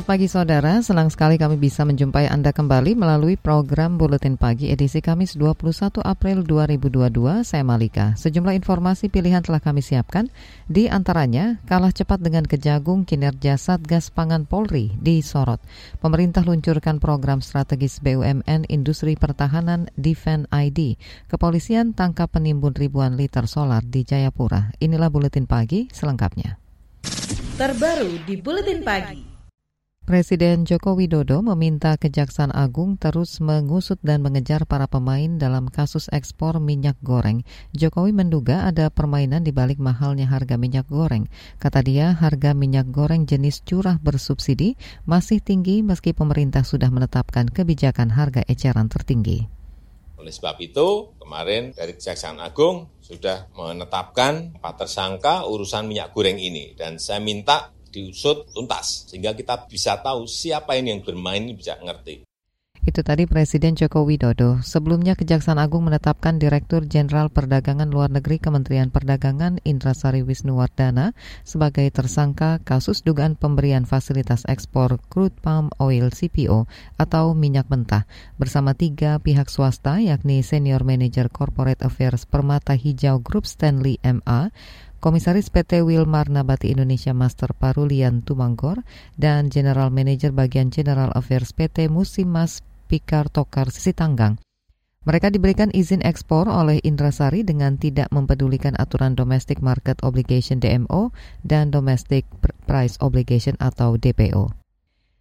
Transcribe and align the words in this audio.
Selamat 0.00 0.16
pagi 0.16 0.32
saudara, 0.32 0.72
senang 0.80 1.12
sekali 1.12 1.36
kami 1.36 1.60
bisa 1.60 1.84
menjumpai 1.84 2.24
Anda 2.24 2.56
kembali 2.56 2.96
melalui 2.96 3.36
program 3.36 4.00
Buletin 4.00 4.40
Pagi 4.40 4.72
edisi 4.72 5.04
Kamis 5.04 5.36
21 5.36 6.00
April 6.00 6.40
2022. 6.40 7.44
Saya 7.44 7.60
Malika. 7.60 8.16
Sejumlah 8.16 8.56
informasi 8.56 9.12
pilihan 9.12 9.44
telah 9.44 9.60
kami 9.60 9.84
siapkan, 9.84 10.32
di 10.72 10.88
antaranya 10.88 11.60
kalah 11.68 11.92
cepat 11.92 12.16
dengan 12.16 12.48
kejagung 12.48 13.04
kinerja 13.04 13.60
Satgas 13.60 14.08
Pangan 14.08 14.48
Polri 14.48 14.88
disorot. 14.96 15.60
Pemerintah 16.00 16.48
luncurkan 16.48 16.96
program 16.96 17.44
strategis 17.44 18.00
BUMN 18.00 18.72
Industri 18.72 19.20
Pertahanan 19.20 19.92
Defend 20.00 20.48
ID. 20.48 20.96
Kepolisian 21.28 21.92
tangkap 21.92 22.32
penimbun 22.32 22.72
ribuan 22.72 23.20
liter 23.20 23.44
solar 23.44 23.84
di 23.84 24.08
Jayapura. 24.08 24.72
Inilah 24.80 25.12
Buletin 25.12 25.44
Pagi 25.44 25.92
selengkapnya. 25.92 26.56
Terbaru 27.60 28.24
di 28.24 28.40
Buletin 28.40 28.80
Pagi. 28.80 29.29
Presiden 30.10 30.66
Joko 30.66 30.98
Widodo 30.98 31.38
meminta 31.38 31.94
Kejaksaan 31.94 32.50
Agung 32.50 32.98
terus 32.98 33.38
mengusut 33.38 34.02
dan 34.02 34.26
mengejar 34.26 34.66
para 34.66 34.90
pemain 34.90 35.38
dalam 35.38 35.70
kasus 35.70 36.10
ekspor 36.10 36.58
minyak 36.58 36.98
goreng. 36.98 37.46
Jokowi 37.78 38.10
menduga 38.10 38.66
ada 38.66 38.90
permainan 38.90 39.46
di 39.46 39.54
balik 39.54 39.78
mahalnya 39.78 40.26
harga 40.26 40.58
minyak 40.58 40.90
goreng. 40.90 41.30
Kata 41.62 41.86
dia, 41.86 42.10
harga 42.10 42.58
minyak 42.58 42.90
goreng 42.90 43.22
jenis 43.22 43.62
curah 43.62 44.02
bersubsidi 44.02 44.74
masih 45.06 45.38
tinggi 45.38 45.86
meski 45.86 46.10
pemerintah 46.10 46.66
sudah 46.66 46.90
menetapkan 46.90 47.46
kebijakan 47.46 48.10
harga 48.10 48.42
eceran 48.50 48.90
tertinggi. 48.90 49.46
Oleh 50.18 50.34
sebab 50.34 50.58
itu, 50.58 51.14
kemarin 51.22 51.70
dari 51.70 51.94
Kejaksaan 51.94 52.42
Agung 52.42 52.98
sudah 52.98 53.46
menetapkan 53.54 54.58
empat 54.58 54.74
tersangka 54.74 55.46
urusan 55.46 55.86
minyak 55.86 56.10
goreng 56.10 56.42
ini. 56.42 56.74
Dan 56.74 56.98
saya 56.98 57.22
minta 57.22 57.78
diusut 57.90 58.48
tuntas 58.54 59.10
sehingga 59.10 59.34
kita 59.34 59.66
bisa 59.66 59.98
tahu 60.00 60.24
siapa 60.24 60.78
ini 60.78 60.94
yang 60.94 61.02
bermain 61.02 61.50
bisa 61.52 61.76
ngerti. 61.82 62.30
Itu 62.80 63.04
tadi 63.04 63.28
Presiden 63.28 63.76
Joko 63.76 64.08
Widodo. 64.08 64.64
Sebelumnya 64.64 65.12
Kejaksaan 65.12 65.60
Agung 65.60 65.84
menetapkan 65.84 66.40
Direktur 66.40 66.88
Jenderal 66.88 67.28
Perdagangan 67.28 67.92
Luar 67.92 68.08
Negeri 68.08 68.40
Kementerian 68.40 68.88
Perdagangan 68.88 69.60
Indrasari 69.68 70.24
Wisnuwardana 70.24 71.12
sebagai 71.44 71.84
tersangka 71.92 72.56
kasus 72.64 73.04
dugaan 73.04 73.36
pemberian 73.36 73.84
fasilitas 73.84 74.48
ekspor 74.48 74.96
crude 75.12 75.36
palm 75.44 75.68
oil 75.76 76.08
CPO 76.08 76.64
atau 76.96 77.36
minyak 77.36 77.68
mentah 77.68 78.08
bersama 78.40 78.72
tiga 78.72 79.20
pihak 79.20 79.52
swasta 79.52 80.00
yakni 80.00 80.40
Senior 80.40 80.80
Manager 80.80 81.28
Corporate 81.28 81.84
Affairs 81.84 82.24
Permata 82.24 82.72
Hijau 82.72 83.20
Group 83.20 83.44
Stanley 83.44 84.00
MA, 84.00 84.48
Komisaris 85.00 85.48
PT 85.48 85.80
Wilmar 85.80 86.28
Nabati 86.28 86.76
Indonesia 86.76 87.16
Master 87.16 87.56
Parulian 87.56 88.20
Tumanggor 88.20 88.84
dan 89.16 89.48
General 89.48 89.88
Manager 89.88 90.28
Bagian 90.28 90.68
General 90.68 91.08
Affairs 91.16 91.56
PT 91.56 91.88
Musimas 91.88 92.60
Pikar 92.84 93.32
Tokar 93.32 93.72
Sitanggang. 93.72 94.36
Mereka 95.08 95.32
diberikan 95.32 95.72
izin 95.72 96.04
ekspor 96.04 96.52
oleh 96.52 96.84
Indrasari 96.84 97.40
dengan 97.48 97.80
tidak 97.80 98.12
mempedulikan 98.12 98.76
aturan 98.76 99.16
Domestic 99.16 99.64
Market 99.64 100.04
Obligation 100.04 100.60
DMO 100.60 101.16
dan 101.40 101.72
Domestic 101.72 102.28
Price 102.68 103.00
Obligation 103.00 103.56
atau 103.56 103.96
DPO. 103.96 104.59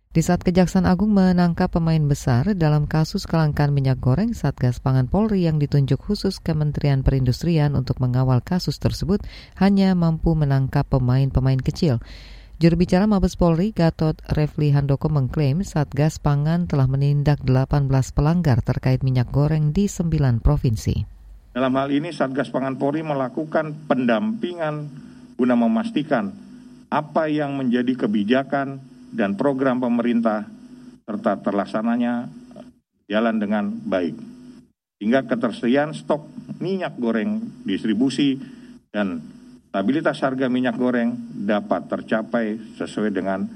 Di 0.09 0.25
saat 0.25 0.41
Kejaksaan 0.41 0.89
Agung 0.89 1.13
menangkap 1.13 1.69
pemain 1.69 2.01
besar 2.01 2.57
dalam 2.57 2.89
kasus 2.89 3.29
kelangkaan 3.29 3.69
minyak 3.69 4.01
goreng, 4.01 4.33
Satgas 4.33 4.81
Pangan 4.81 5.05
Polri 5.05 5.45
yang 5.45 5.61
ditunjuk 5.61 6.01
khusus 6.01 6.41
Kementerian 6.41 7.05
Perindustrian 7.05 7.77
untuk 7.77 8.01
mengawal 8.01 8.41
kasus 8.41 8.81
tersebut 8.81 9.21
hanya 9.61 9.93
mampu 9.93 10.33
menangkap 10.33 10.89
pemain-pemain 10.89 11.61
kecil. 11.61 12.01
Juru 12.57 12.81
bicara 12.81 13.05
Mabes 13.05 13.37
Polri 13.37 13.69
Gatot 13.69 14.17
Refli 14.33 14.73
Handoko 14.73 15.13
mengklaim 15.13 15.61
Satgas 15.61 16.17
Pangan 16.17 16.65
telah 16.65 16.89
menindak 16.89 17.45
18 17.45 17.69
pelanggar 18.09 18.65
terkait 18.65 19.05
minyak 19.05 19.29
goreng 19.29 19.77
di 19.77 19.85
9 19.85 20.09
provinsi. 20.41 21.05
Dalam 21.53 21.77
hal 21.77 21.93
ini 21.93 22.09
Satgas 22.09 22.49
Pangan 22.49 22.81
Polri 22.81 23.05
melakukan 23.05 23.85
pendampingan 23.85 24.89
guna 25.37 25.53
memastikan 25.53 26.33
apa 26.89 27.29
yang 27.29 27.53
menjadi 27.61 28.09
kebijakan 28.09 28.97
dan 29.13 29.35
program 29.35 29.81
pemerintah 29.81 30.45
serta 31.05 31.41
terlaksananya 31.41 32.29
jalan 33.09 33.35
dengan 33.41 33.73
baik. 33.73 34.15
Hingga 34.99 35.25
ketersediaan 35.25 35.95
stok 35.95 36.27
minyak 36.59 36.99
goreng, 36.99 37.63
distribusi, 37.63 38.35
dan 38.91 39.23
stabilitas 39.71 40.19
harga 40.21 40.51
minyak 40.51 40.75
goreng 40.75 41.15
dapat 41.47 41.87
tercapai 41.87 42.59
sesuai 42.77 43.09
dengan 43.09 43.47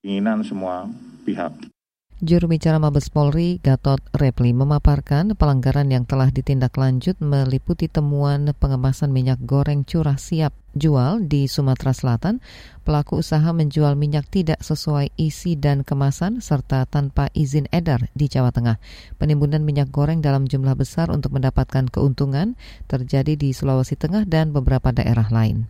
keinginan 0.00 0.46
semua 0.46 0.86
pihak. 1.26 1.73
Juru 2.22 2.46
bicara 2.46 2.78
Mabes 2.78 3.10
Polri 3.10 3.58
Gatot 3.58 3.98
Repli 4.14 4.54
memaparkan 4.54 5.34
pelanggaran 5.34 5.90
yang 5.90 6.06
telah 6.06 6.30
ditindaklanjut 6.30 7.18
meliputi 7.18 7.90
temuan 7.90 8.54
pengemasan 8.54 9.10
minyak 9.10 9.42
goreng 9.42 9.82
curah 9.82 10.14
siap 10.14 10.54
jual 10.78 11.26
di 11.26 11.50
Sumatera 11.50 11.90
Selatan, 11.90 12.38
pelaku 12.86 13.18
usaha 13.18 13.50
menjual 13.50 13.98
minyak 13.98 14.30
tidak 14.30 14.62
sesuai 14.62 15.10
isi 15.18 15.58
dan 15.58 15.82
kemasan 15.82 16.38
serta 16.38 16.86
tanpa 16.86 17.34
izin 17.34 17.66
edar 17.74 18.06
di 18.14 18.30
Jawa 18.30 18.54
Tengah. 18.54 18.78
Penimbunan 19.18 19.66
minyak 19.66 19.90
goreng 19.90 20.22
dalam 20.22 20.46
jumlah 20.46 20.78
besar 20.78 21.10
untuk 21.10 21.34
mendapatkan 21.34 21.90
keuntungan 21.90 22.54
terjadi 22.86 23.34
di 23.34 23.50
Sulawesi 23.50 23.98
Tengah 23.98 24.22
dan 24.22 24.54
beberapa 24.54 24.94
daerah 24.94 25.26
lain. 25.34 25.66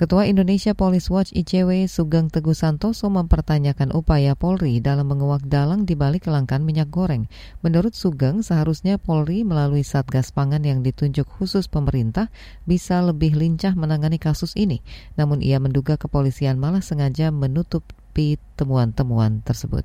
Ketua 0.00 0.24
Indonesia 0.24 0.72
Police 0.72 1.12
Watch 1.12 1.28
ICW 1.36 1.84
Sugeng 1.84 2.32
Teguh 2.32 2.56
Santoso 2.56 3.12
mempertanyakan 3.12 3.92
upaya 3.92 4.32
Polri 4.32 4.80
dalam 4.80 5.12
menguak 5.12 5.44
dalang 5.44 5.84
di 5.84 5.92
balik 5.92 6.24
kelangkaan 6.24 6.64
minyak 6.64 6.88
goreng. 6.88 7.28
Menurut 7.60 7.92
Sugeng, 7.92 8.40
seharusnya 8.40 8.96
Polri 8.96 9.44
melalui 9.44 9.84
Satgas 9.84 10.32
Pangan 10.32 10.64
yang 10.64 10.80
ditunjuk 10.80 11.28
khusus 11.28 11.68
pemerintah 11.68 12.32
bisa 12.64 13.04
lebih 13.04 13.36
lincah 13.36 13.76
menangani 13.76 14.16
kasus 14.16 14.56
ini. 14.56 14.80
Namun 15.20 15.44
ia 15.44 15.60
menduga 15.60 16.00
kepolisian 16.00 16.56
malah 16.56 16.80
sengaja 16.80 17.28
menutupi 17.28 18.40
temuan-temuan 18.56 19.44
tersebut 19.44 19.84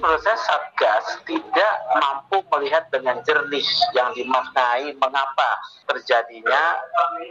menurut 0.00 0.24
saya 0.24 0.40
Satgas 0.40 1.20
tidak 1.28 1.74
mampu 2.00 2.40
melihat 2.56 2.88
dengan 2.88 3.20
jernih 3.22 3.62
yang 3.92 4.10
dimaknai 4.16 4.96
mengapa 4.96 5.60
terjadinya 5.84 6.80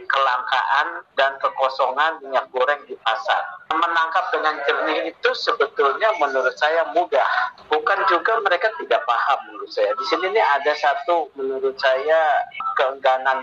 kelangkaan 0.06 1.02
dan 1.18 1.34
kekosongan 1.42 2.22
minyak 2.22 2.46
goreng 2.54 2.78
di 2.86 2.94
pasar. 3.02 3.42
Menangkap 3.74 4.30
dengan 4.30 4.54
jernih 4.62 5.10
itu 5.10 5.30
sebetulnya 5.34 6.14
menurut 6.22 6.54
saya 6.56 6.86
mudah. 6.94 7.30
Bukan 7.66 7.98
juga 8.06 8.38
mereka 8.42 8.70
tidak 8.78 9.02
paham 9.02 9.38
menurut 9.50 9.70
saya. 9.70 9.90
Di 9.98 10.04
sini 10.06 10.30
ini 10.30 10.40
ada 10.40 10.72
satu 10.78 11.30
menurut 11.34 11.74
saya 11.82 12.46
keengganan 12.78 13.42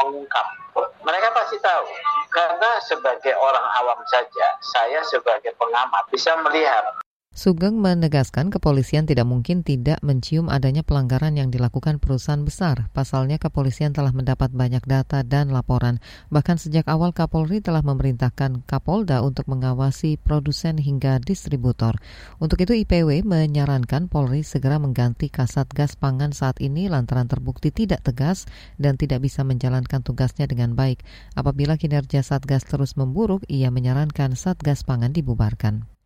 mengungkap. 0.00 0.46
Mereka 1.04 1.28
pasti 1.36 1.60
tahu 1.60 1.84
karena 2.32 2.80
sebagai 2.88 3.36
orang 3.36 3.66
awam 3.84 4.00
saja, 4.08 4.46
saya 4.64 5.04
sebagai 5.04 5.52
pengamat 5.60 6.08
bisa 6.08 6.32
melihat 6.40 6.96
Sugeng 7.32 7.80
menegaskan 7.80 8.52
kepolisian 8.52 9.08
tidak 9.08 9.24
mungkin 9.24 9.64
tidak 9.64 10.04
mencium 10.04 10.52
adanya 10.52 10.84
pelanggaran 10.84 11.32
yang 11.32 11.48
dilakukan 11.48 11.96
perusahaan 11.96 12.44
besar. 12.44 12.92
Pasalnya 12.92 13.40
kepolisian 13.40 13.96
telah 13.96 14.12
mendapat 14.12 14.52
banyak 14.52 14.84
data 14.84 15.24
dan 15.24 15.48
laporan. 15.48 15.96
Bahkan 16.28 16.60
sejak 16.60 16.84
awal 16.92 17.16
Kapolri 17.16 17.64
telah 17.64 17.80
memerintahkan 17.80 18.68
Kapolda 18.68 19.24
untuk 19.24 19.48
mengawasi 19.48 20.20
produsen 20.20 20.76
hingga 20.76 21.24
distributor. 21.24 21.96
Untuk 22.36 22.60
itu 22.60 22.76
IPW 22.76 23.24
menyarankan 23.24 24.12
Polri 24.12 24.44
segera 24.44 24.76
mengganti 24.76 25.32
Kasat 25.32 25.72
Gas 25.72 25.96
Pangan 25.96 26.36
saat 26.36 26.60
ini 26.60 26.92
lantaran 26.92 27.32
terbukti 27.32 27.72
tidak 27.72 28.04
tegas 28.04 28.44
dan 28.76 29.00
tidak 29.00 29.24
bisa 29.24 29.40
menjalankan 29.40 30.04
tugasnya 30.04 30.44
dengan 30.44 30.76
baik. 30.76 31.00
Apabila 31.32 31.80
kinerja 31.80 32.20
Satgas 32.20 32.68
terus 32.68 32.92
memburuk, 33.00 33.40
ia 33.48 33.72
menyarankan 33.72 34.36
Satgas 34.36 34.84
Pangan 34.84 35.16
dibubarkan. 35.16 36.01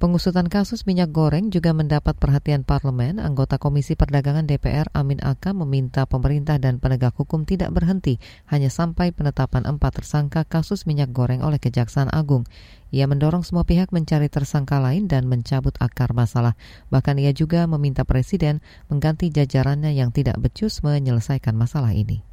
Pengusutan 0.00 0.48
kasus 0.48 0.88
minyak 0.88 1.12
goreng 1.12 1.52
juga 1.52 1.76
mendapat 1.76 2.16
perhatian 2.16 2.64
parlemen. 2.64 3.20
Anggota 3.20 3.60
Komisi 3.60 4.00
Perdagangan 4.00 4.48
DPR 4.48 4.88
Amin 4.96 5.20
Aka 5.20 5.52
meminta 5.52 6.08
pemerintah 6.08 6.56
dan 6.56 6.80
penegak 6.80 7.12
hukum 7.20 7.44
tidak 7.44 7.68
berhenti 7.76 8.16
hanya 8.48 8.72
sampai 8.72 9.12
penetapan 9.12 9.68
empat 9.68 10.00
tersangka 10.00 10.48
kasus 10.48 10.88
minyak 10.88 11.12
goreng 11.12 11.44
oleh 11.44 11.60
Kejaksaan 11.60 12.08
Agung. 12.16 12.48
Ia 12.96 13.04
mendorong 13.04 13.44
semua 13.44 13.68
pihak 13.68 13.92
mencari 13.92 14.32
tersangka 14.32 14.80
lain 14.80 15.04
dan 15.04 15.28
mencabut 15.28 15.76
akar 15.84 16.16
masalah. 16.16 16.56
Bahkan 16.88 17.20
ia 17.20 17.36
juga 17.36 17.68
meminta 17.68 18.08
Presiden 18.08 18.64
mengganti 18.88 19.28
jajarannya 19.28 19.92
yang 19.92 20.16
tidak 20.16 20.40
becus 20.40 20.80
menyelesaikan 20.80 21.52
masalah 21.52 21.92
ini 21.92 22.29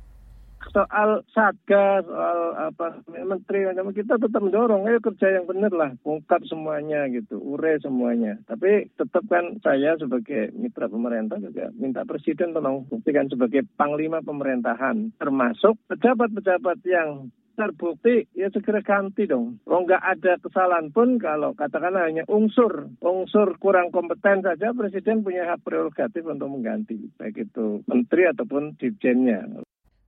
soal 0.71 1.23
satgas, 1.31 2.03
soal 2.05 2.39
apa 2.71 3.01
menteri 3.07 3.67
macam 3.67 3.91
kita 3.91 4.19
tetap 4.19 4.41
mendorong 4.41 4.87
ayo 4.87 4.99
kerja 5.03 5.39
yang 5.39 5.45
benar 5.45 5.71
lah, 5.73 5.91
ungkap 6.03 6.43
semuanya 6.47 7.07
gitu, 7.11 7.39
ure 7.39 7.79
semuanya. 7.81 8.39
Tapi 8.45 8.91
tetap 8.95 9.23
kan 9.27 9.59
saya 9.63 9.95
sebagai 9.99 10.51
mitra 10.55 10.87
pemerintah 10.91 11.39
juga 11.39 11.71
minta 11.75 12.03
presiden 12.03 12.55
tolong 12.55 12.87
buktikan 12.87 13.27
sebagai 13.31 13.65
panglima 13.75 14.23
pemerintahan, 14.23 15.15
termasuk 15.19 15.79
pejabat-pejabat 15.91 16.79
yang 16.87 17.31
terbukti 17.57 18.29
ya 18.37 18.53
segera 18.53 18.85
ganti 18.85 19.25
dong. 19.25 19.57
Oh 19.65 19.81
nggak 19.81 20.03
ada 20.05 20.37
kesalahan 20.37 20.93
pun 20.93 21.17
kalau 21.17 21.57
katakanlah 21.57 22.05
hanya 22.05 22.23
unsur 22.29 22.93
unsur 23.01 23.57
kurang 23.57 23.89
kompeten 23.89 24.45
saja 24.45 24.77
presiden 24.77 25.25
punya 25.25 25.49
hak 25.49 25.65
prerogatif 25.65 26.21
untuk 26.29 26.53
mengganti 26.53 27.09
baik 27.17 27.49
itu 27.49 27.81
menteri 27.89 28.29
ataupun 28.29 28.77
dirjennya. 28.77 29.65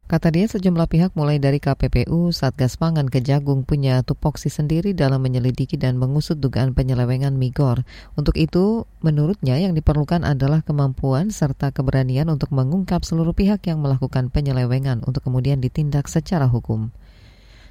Kata 0.09 0.33
dia 0.33 0.49
sejumlah 0.49 0.89
pihak 0.89 1.13
mulai 1.13 1.37
dari 1.37 1.61
KPPU, 1.61 2.33
Satgas 2.33 2.81
Pangan 2.81 3.13
Kejagung 3.13 3.61
punya 3.61 4.01
tupoksi 4.01 4.49
sendiri 4.49 4.97
dalam 4.97 5.21
menyelidiki 5.21 5.77
dan 5.77 6.01
mengusut 6.01 6.41
dugaan 6.41 6.73
penyelewengan 6.73 7.37
migor. 7.37 7.85
Untuk 8.17 8.33
itu, 8.41 8.89
menurutnya 9.05 9.61
yang 9.61 9.77
diperlukan 9.77 10.25
adalah 10.25 10.65
kemampuan 10.65 11.29
serta 11.29 11.69
keberanian 11.69 12.25
untuk 12.33 12.49
mengungkap 12.49 13.05
seluruh 13.05 13.37
pihak 13.37 13.69
yang 13.69 13.85
melakukan 13.85 14.33
penyelewengan 14.33 15.05
untuk 15.05 15.29
kemudian 15.29 15.61
ditindak 15.61 16.09
secara 16.09 16.49
hukum. 16.49 16.89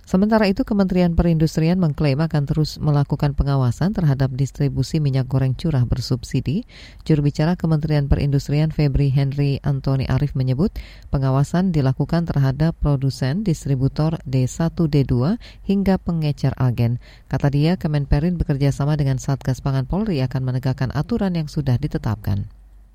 Sementara 0.08 0.48
itu, 0.48 0.64
Kementerian 0.64 1.12
Perindustrian 1.12 1.76
mengklaim 1.76 2.16
akan 2.16 2.48
terus 2.48 2.80
melakukan 2.80 3.36
pengawasan 3.36 3.92
terhadap 3.92 4.32
distribusi 4.32 5.04
minyak 5.04 5.28
goreng 5.28 5.52
curah 5.52 5.84
bersubsidi. 5.84 6.64
Juru 7.04 7.28
bicara 7.28 7.60
Kementerian 7.60 8.08
Perindustrian 8.08 8.72
Febri 8.72 9.12
Henry 9.12 9.60
Antoni 9.60 10.08
Arif 10.08 10.32
menyebut 10.32 10.72
pengawasan 11.12 11.76
dilakukan 11.76 12.24
terhadap 12.24 12.72
produsen, 12.80 13.44
distributor 13.44 14.16
D1, 14.24 14.72
D2 14.72 15.36
hingga 15.68 16.00
pengecer 16.00 16.56
agen. 16.56 17.04
Kata 17.28 17.52
dia, 17.52 17.76
Kemenperin 17.76 18.40
bekerja 18.40 18.72
sama 18.72 18.96
dengan 18.96 19.20
Satgas 19.20 19.60
Pangan 19.60 19.84
Polri 19.84 20.24
akan 20.24 20.40
menegakkan 20.40 20.88
aturan 20.96 21.36
yang 21.36 21.52
sudah 21.52 21.76
ditetapkan. 21.76 22.48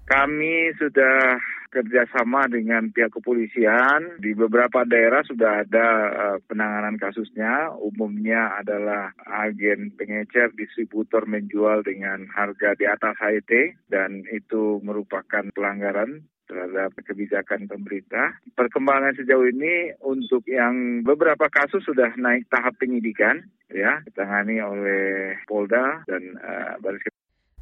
Kami 0.03 0.75
sudah 0.75 1.39
kerjasama 1.73 2.45
dengan 2.51 2.93
pihak 2.93 3.09
kepolisian 3.17 4.21
di 4.21 4.37
beberapa 4.37 4.85
daerah 4.85 5.25
sudah 5.25 5.65
ada 5.65 5.87
uh, 6.13 6.37
penanganan 6.45 7.01
kasusnya. 7.01 7.73
Umumnya 7.81 8.61
adalah 8.61 9.15
agen 9.25 9.89
pengecer 9.97 10.53
distributor 10.53 11.25
menjual 11.25 11.81
dengan 11.81 12.29
harga 12.29 12.77
di 12.77 12.85
atas 12.85 13.17
HET 13.17 13.79
dan 13.89 14.21
itu 14.29 14.83
merupakan 14.85 15.49
pelanggaran 15.55 16.21
terhadap 16.45 16.93
kebijakan 17.01 17.65
pemerintah. 17.65 18.37
Perkembangan 18.53 19.17
sejauh 19.17 19.49
ini 19.49 19.97
untuk 20.05 20.45
yang 20.45 21.01
beberapa 21.01 21.49
kasus 21.49 21.81
sudah 21.81 22.13
naik 22.19 22.45
tahap 22.53 22.77
penyidikan 22.77 23.41
ya 23.73 24.03
ditangani 24.05 24.61
oleh 24.61 25.39
Polda 25.49 26.05
dan 26.05 26.37
uh, 26.37 26.77
Baris 26.77 27.01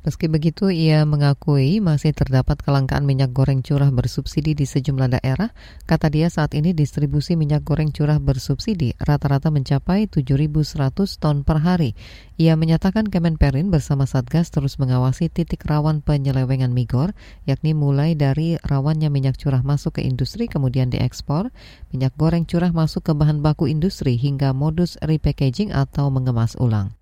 Meski 0.02 0.26
begitu, 0.26 0.74
ia 0.74 1.06
mengakui 1.06 1.78
masih 1.78 2.10
terdapat 2.10 2.58
kelangkaan 2.66 3.06
minyak 3.06 3.38
goreng 3.38 3.62
curah 3.62 3.94
bersubsidi 3.94 4.58
di 4.58 4.66
sejumlah 4.66 5.22
daerah. 5.22 5.54
Kata 5.86 6.10
dia 6.10 6.26
saat 6.26 6.58
ini 6.58 6.74
distribusi 6.74 7.38
minyak 7.38 7.62
goreng 7.62 7.94
curah 7.94 8.18
bersubsidi 8.18 8.98
rata-rata 8.98 9.54
mencapai 9.54 10.10
7.100 10.10 11.22
ton 11.22 11.46
per 11.46 11.62
hari. 11.62 11.94
Ia 12.42 12.58
menyatakan 12.58 13.14
Kemenperin 13.14 13.70
bersama 13.70 14.10
Satgas 14.10 14.50
terus 14.50 14.82
mengawasi 14.82 15.30
titik 15.30 15.62
rawan 15.70 16.02
penyelewengan 16.02 16.74
migor, 16.74 17.14
yakni 17.46 17.78
mulai 17.78 18.18
dari 18.18 18.58
rawannya 18.58 19.14
minyak 19.14 19.38
curah 19.38 19.62
masuk 19.62 20.02
ke 20.02 20.10
industri 20.10 20.50
kemudian 20.50 20.90
diekspor, 20.90 21.54
minyak 21.94 22.18
goreng 22.18 22.50
curah 22.50 22.74
masuk 22.74 23.06
ke 23.06 23.14
bahan 23.14 23.46
baku 23.46 23.70
industri 23.70 24.18
hingga 24.18 24.50
modus 24.58 24.98
repackaging 25.06 25.70
atau 25.70 26.10
mengemas 26.10 26.58
ulang. 26.58 26.98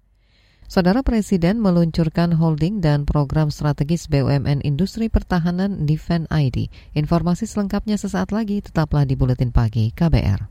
Saudara 0.70 1.02
Presiden 1.02 1.58
meluncurkan 1.58 2.30
holding 2.38 2.78
dan 2.78 3.02
program 3.02 3.50
strategis 3.50 4.06
BUMN 4.06 4.62
Industri 4.62 5.10
Pertahanan 5.10 5.90
Defense 5.90 6.30
ID. 6.30 6.70
Informasi 6.94 7.50
selengkapnya 7.50 7.98
sesaat 7.98 8.30
lagi, 8.30 8.62
tetaplah 8.62 9.02
di 9.02 9.18
Buletin 9.18 9.50
Pagi 9.50 9.90
KBR. 9.90 10.46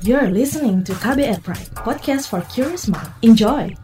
You're 0.00 0.32
listening 0.32 0.88
to 0.88 0.96
KBR 0.96 1.44
Pride, 1.44 1.68
podcast 1.76 2.32
for 2.32 2.40
curious 2.48 2.88
mind. 2.88 3.12
Enjoy! 3.20 3.83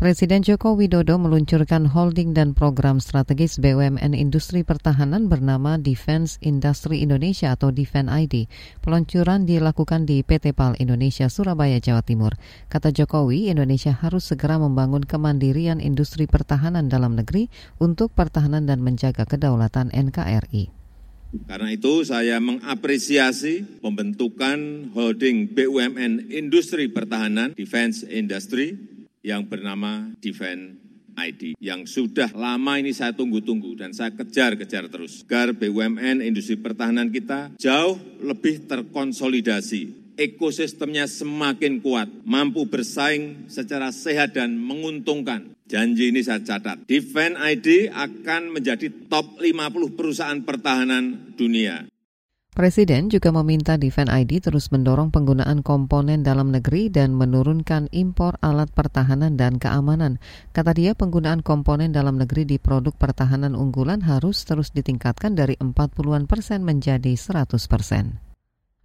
Presiden 0.00 0.40
Joko 0.40 0.80
Widodo 0.80 1.20
meluncurkan 1.20 1.84
holding 1.84 2.32
dan 2.32 2.56
program 2.56 3.04
strategis 3.04 3.60
BUMN 3.60 4.16
Industri 4.16 4.64
Pertahanan 4.64 5.28
bernama 5.28 5.76
Defense 5.76 6.40
Industry 6.40 7.04
Indonesia 7.04 7.52
atau 7.52 7.68
Defense 7.68 8.08
ID. 8.08 8.48
Peluncuran 8.80 9.44
dilakukan 9.44 10.08
di 10.08 10.24
PT 10.24 10.56
PAL 10.56 10.80
Indonesia 10.80 11.28
Surabaya, 11.28 11.84
Jawa 11.84 12.00
Timur. 12.00 12.40
Kata 12.72 12.96
Jokowi, 12.96 13.52
Indonesia 13.52 13.92
harus 13.92 14.24
segera 14.24 14.56
membangun 14.56 15.04
kemandirian 15.04 15.84
industri 15.84 16.24
pertahanan 16.24 16.88
dalam 16.88 17.12
negeri 17.12 17.52
untuk 17.76 18.08
pertahanan 18.16 18.64
dan 18.64 18.80
menjaga 18.80 19.28
kedaulatan 19.28 19.92
NKRI. 19.92 20.72
Karena 21.44 21.76
itu 21.76 22.08
saya 22.08 22.40
mengapresiasi 22.40 23.84
pembentukan 23.84 24.88
holding 24.96 25.52
BUMN 25.52 26.32
Industri 26.32 26.88
Pertahanan 26.88 27.52
Defense 27.52 28.00
Industry 28.08 28.96
yang 29.20 29.46
bernama 29.46 30.12
Defense 30.18 30.80
ID 31.20 31.58
yang 31.60 31.84
sudah 31.84 32.32
lama 32.32 32.80
ini 32.80 32.94
saya 32.96 33.12
tunggu-tunggu 33.12 33.76
dan 33.76 33.92
saya 33.92 34.14
kejar-kejar 34.14 34.88
terus 34.88 35.26
agar 35.26 35.52
BUMN 35.52 36.24
industri 36.24 36.56
pertahanan 36.56 37.12
kita 37.12 37.52
jauh 37.60 37.98
lebih 38.24 38.64
terkonsolidasi 38.64 40.00
ekosistemnya 40.20 41.08
semakin 41.08 41.80
kuat, 41.80 42.12
mampu 42.28 42.68
bersaing 42.68 43.48
secara 43.48 43.88
sehat 43.88 44.36
dan 44.36 44.52
menguntungkan. 44.60 45.56
Janji 45.64 46.12
ini 46.12 46.20
saya 46.20 46.44
catat. 46.44 46.84
Defense 46.84 47.40
ID 47.40 47.88
akan 47.88 48.52
menjadi 48.52 48.92
top 49.08 49.40
50 49.40 49.96
perusahaan 49.96 50.40
pertahanan 50.44 51.32
dunia. 51.40 51.88
Presiden 52.60 53.08
juga 53.08 53.32
meminta 53.32 53.80
Defense 53.80 54.12
ID 54.12 54.44
terus 54.44 54.68
mendorong 54.68 55.08
penggunaan 55.08 55.64
komponen 55.64 56.20
dalam 56.20 56.52
negeri 56.52 56.92
dan 56.92 57.16
menurunkan 57.16 57.88
impor 57.88 58.36
alat 58.44 58.68
pertahanan 58.76 59.32
dan 59.40 59.56
keamanan. 59.56 60.20
Kata 60.52 60.76
dia, 60.76 60.92
penggunaan 60.92 61.40
komponen 61.40 61.88
dalam 61.88 62.20
negeri 62.20 62.44
di 62.44 62.60
produk 62.60 62.92
pertahanan 62.92 63.56
unggulan 63.56 64.04
harus 64.04 64.44
terus 64.44 64.76
ditingkatkan 64.76 65.32
dari 65.32 65.56
40-an 65.56 66.28
persen 66.28 66.60
menjadi 66.60 67.16
100 67.16 67.48
persen. 67.64 68.29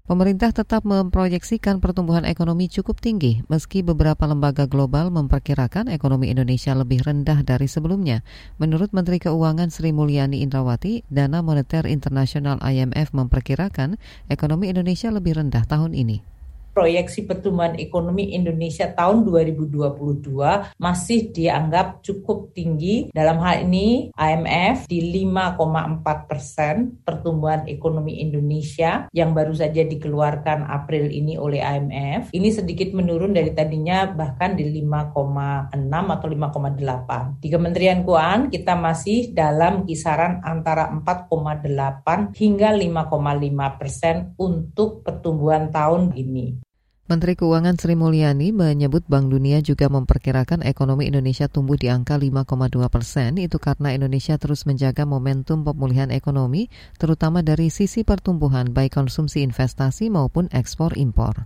Pemerintah 0.06 0.54
tetap 0.54 0.86
memproyeksikan 0.86 1.82
pertumbuhan 1.82 2.30
ekonomi 2.30 2.70
cukup 2.70 3.02
tinggi, 3.02 3.42
meski 3.50 3.82
beberapa 3.82 4.30
lembaga 4.30 4.70
global 4.70 5.10
memperkirakan 5.10 5.90
ekonomi 5.90 6.30
Indonesia 6.30 6.78
lebih 6.78 7.02
rendah 7.02 7.42
dari 7.42 7.66
sebelumnya. 7.66 8.22
Menurut 8.62 8.94
Menteri 8.94 9.18
Keuangan 9.18 9.74
Sri 9.74 9.98
Mulyani 9.98 10.46
Indrawati, 10.46 11.02
dana 11.10 11.42
moneter 11.42 11.90
internasional 11.90 12.62
IMF 12.62 13.18
memperkirakan 13.18 13.98
ekonomi 14.30 14.70
Indonesia 14.70 15.10
lebih 15.10 15.42
rendah 15.42 15.66
tahun 15.66 15.98
ini 15.98 16.35
proyeksi 16.75 17.24
pertumbuhan 17.24 17.79
ekonomi 17.79 18.36
Indonesia 18.36 18.91
tahun 18.91 19.24
2022 19.24 20.75
masih 20.75 21.32
dianggap 21.32 22.03
cukup 22.03 22.51
tinggi. 22.51 23.08
Dalam 23.15 23.39
hal 23.39 23.63
ini 23.63 24.12
IMF 24.12 24.91
di 24.91 25.24
5,4 25.24 26.27
persen 26.27 27.00
pertumbuhan 27.00 27.63
ekonomi 27.72 28.20
Indonesia 28.20 29.08
yang 29.15 29.32
baru 29.32 29.55
saja 29.55 29.88
dikeluarkan 29.88 30.67
April 30.67 31.08
ini 31.08 31.39
oleh 31.39 31.63
IMF. 31.63 32.36
Ini 32.36 32.50
sedikit 32.51 32.91
menurun 32.91 33.32
dari 33.32 33.55
tadinya 33.55 34.12
bahkan 34.12 34.60
di 34.60 34.67
5,6 34.67 35.72
atau 35.88 36.27
5,8. 36.27 37.39
Di 37.39 37.48
Kementerian 37.48 38.03
Keuangan 38.03 38.51
kita 38.51 38.75
masih 38.75 39.32
dalam 39.32 39.88
kisaran 39.88 40.44
antara 40.44 40.91
4,8 40.91 42.36
hingga 42.36 42.75
5,5 42.75 43.79
persen 43.79 44.36
untuk 44.36 45.00
pertumbuhan 45.05 45.72
tahun 45.72 46.12
ini. 46.20 46.65
Menteri 47.06 47.38
Keuangan 47.38 47.78
Sri 47.78 47.94
Mulyani 47.94 48.50
menyebut 48.50 49.06
Bank 49.06 49.30
Dunia 49.30 49.62
juga 49.62 49.94
memperkirakan 49.94 50.66
ekonomi 50.66 51.06
Indonesia 51.06 51.46
tumbuh 51.46 51.78
di 51.78 51.86
angka 51.86 52.18
5,2 52.18 52.82
persen. 52.90 53.38
Itu 53.38 53.62
karena 53.62 53.94
Indonesia 53.94 54.42
terus 54.42 54.66
menjaga 54.66 55.06
momentum 55.06 55.62
pemulihan 55.62 56.10
ekonomi, 56.10 56.66
terutama 56.98 57.46
dari 57.46 57.70
sisi 57.70 58.02
pertumbuhan 58.02 58.74
baik 58.74 58.98
konsumsi 58.98 59.46
investasi 59.46 60.10
maupun 60.10 60.50
ekspor 60.50 60.98
impor. 60.98 61.46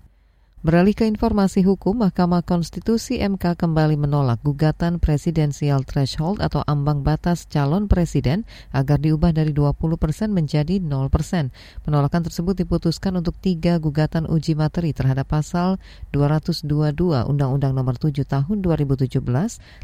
Beralih 0.60 0.92
ke 0.92 1.08
informasi 1.08 1.63
hukum, 1.63 2.04
Mahkamah 2.04 2.44
Konstitusi 2.44 3.24
MK 3.24 3.56
kembali 3.56 3.96
menolak 3.96 4.44
gugatan 4.44 5.00
presidensial 5.00 5.88
threshold 5.88 6.44
atau 6.44 6.68
ambang 6.68 7.00
batas 7.00 7.48
calon 7.48 7.88
presiden 7.88 8.44
agar 8.75 9.00
diubah 9.00 9.32
dari 9.32 9.56
20 9.56 9.80
persen 9.96 10.36
menjadi 10.36 10.84
0 10.84 11.08
persen. 11.08 11.56
Penolakan 11.88 12.28
tersebut 12.28 12.60
diputuskan 12.60 13.16
untuk 13.16 13.39
tiga 13.39 13.80
gugatan 13.80 14.28
uji 14.28 14.60
materi 14.60 14.92
terhadap 14.92 15.32
pasal 15.32 15.80
222 16.12 16.68
Undang-Undang 17.08 17.72
Nomor 17.72 17.96
7 17.96 18.28
Tahun 18.28 18.58
2017 18.60 19.16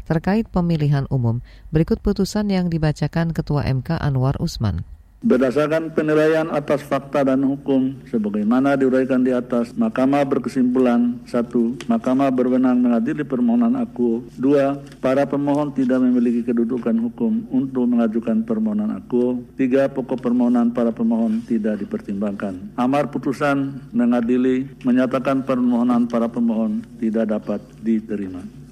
terkait 0.04 0.44
pemilihan 0.52 1.08
umum. 1.08 1.40
Berikut 1.72 2.04
putusan 2.04 2.52
yang 2.52 2.68
dibacakan 2.68 3.32
Ketua 3.32 3.64
MK 3.64 3.96
Anwar 3.96 4.36
Usman. 4.44 4.84
Berdasarkan 5.24 5.96
penilaian 5.96 6.52
atas 6.52 6.84
fakta 6.84 7.24
dan 7.24 7.40
hukum 7.40 7.96
sebagaimana 8.12 8.76
diuraikan 8.76 9.24
di 9.24 9.32
atas, 9.32 9.72
Mahkamah 9.72 10.28
berkesimpulan 10.28 11.16
satu, 11.24 11.72
Mahkamah 11.88 12.28
berwenang 12.28 12.84
mengadili 12.84 13.24
permohonan 13.24 13.80
aku. 13.80 14.28
Dua, 14.36 14.76
para 15.00 15.24
pemohon 15.24 15.72
tidak 15.72 16.04
memiliki 16.04 16.44
kedudukan 16.44 17.00
hukum 17.00 17.48
untuk 17.48 17.88
mengajukan 17.88 18.44
permohonan 18.44 18.92
aku. 18.92 19.40
Tiga, 19.56 19.88
pokok 19.88 20.20
permohonan 20.20 20.76
para 20.76 20.92
pemohon 20.92 21.40
tidak 21.48 21.80
dipertimbangkan. 21.80 22.76
Amar 22.76 23.08
putusan 23.08 23.88
mengadili 23.96 24.68
menyatakan 24.84 25.48
permohonan 25.48 26.12
para 26.12 26.28
pemohon 26.28 26.84
tidak 27.00 27.32
dapat 27.32 27.64
diterima. 27.80 28.65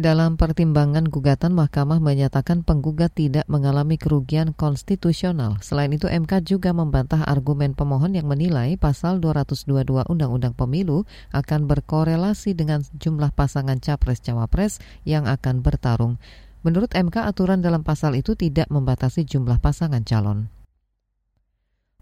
Dalam 0.00 0.40
pertimbangan 0.40 1.12
gugatan, 1.12 1.52
Mahkamah 1.52 2.00
menyatakan 2.00 2.64
penggugat 2.64 3.12
tidak 3.12 3.44
mengalami 3.52 4.00
kerugian 4.00 4.56
konstitusional. 4.56 5.60
Selain 5.60 5.92
itu, 5.92 6.08
MK 6.08 6.40
juga 6.40 6.72
membantah 6.72 7.20
argumen 7.28 7.76
pemohon 7.76 8.16
yang 8.16 8.24
menilai 8.24 8.80
pasal 8.80 9.20
222 9.20 10.08
Undang-Undang 10.08 10.56
Pemilu 10.56 11.04
akan 11.36 11.68
berkorelasi 11.68 12.56
dengan 12.56 12.80
jumlah 12.96 13.28
pasangan 13.36 13.76
capres-cawapres 13.76 14.80
yang 15.04 15.28
akan 15.28 15.60
bertarung. 15.60 16.16
Menurut 16.64 16.96
MK, 16.96 17.28
aturan 17.28 17.60
dalam 17.60 17.84
pasal 17.84 18.16
itu 18.16 18.32
tidak 18.32 18.72
membatasi 18.72 19.28
jumlah 19.28 19.60
pasangan 19.60 20.00
calon. 20.08 20.48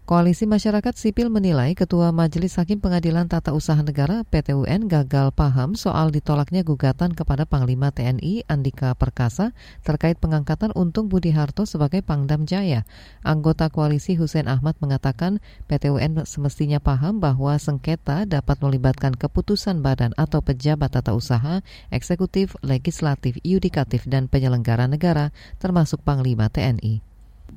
Koalisi 0.09 0.49
Masyarakat 0.49 0.97
Sipil 0.97 1.29
menilai 1.29 1.77
Ketua 1.77 2.09
Majelis 2.09 2.57
Hakim 2.57 2.81
Pengadilan 2.81 3.29
Tata 3.29 3.53
Usaha 3.53 3.77
Negara 3.77 4.25
PTUN 4.25 4.89
gagal 4.89 5.29
paham 5.37 5.77
soal 5.77 6.09
ditolaknya 6.09 6.65
gugatan 6.65 7.13
kepada 7.13 7.45
Panglima 7.45 7.93
TNI 7.93 8.41
Andika 8.49 8.97
Perkasa 8.97 9.53
terkait 9.85 10.17
pengangkatan 10.17 10.73
Untung 10.73 11.13
Budi 11.13 11.29
Harto 11.29 11.69
sebagai 11.69 12.01
Pangdam 12.01 12.49
Jaya. 12.49 12.89
Anggota 13.21 13.69
koalisi 13.69 14.17
Hussein 14.17 14.49
Ahmad 14.49 14.81
mengatakan 14.81 15.45
PTUN 15.69 16.25
semestinya 16.25 16.81
paham 16.81 17.21
bahwa 17.21 17.53
sengketa 17.61 18.25
dapat 18.25 18.65
melibatkan 18.65 19.13
keputusan 19.13 19.85
badan 19.85 20.17
atau 20.17 20.41
pejabat 20.41 20.89
tata 20.89 21.13
usaha, 21.13 21.61
eksekutif, 21.93 22.57
legislatif, 22.65 23.37
yudikatif, 23.45 24.09
dan 24.09 24.25
penyelenggara 24.25 24.89
negara 24.89 25.29
termasuk 25.61 26.01
Panglima 26.01 26.49
TNI. 26.49 27.08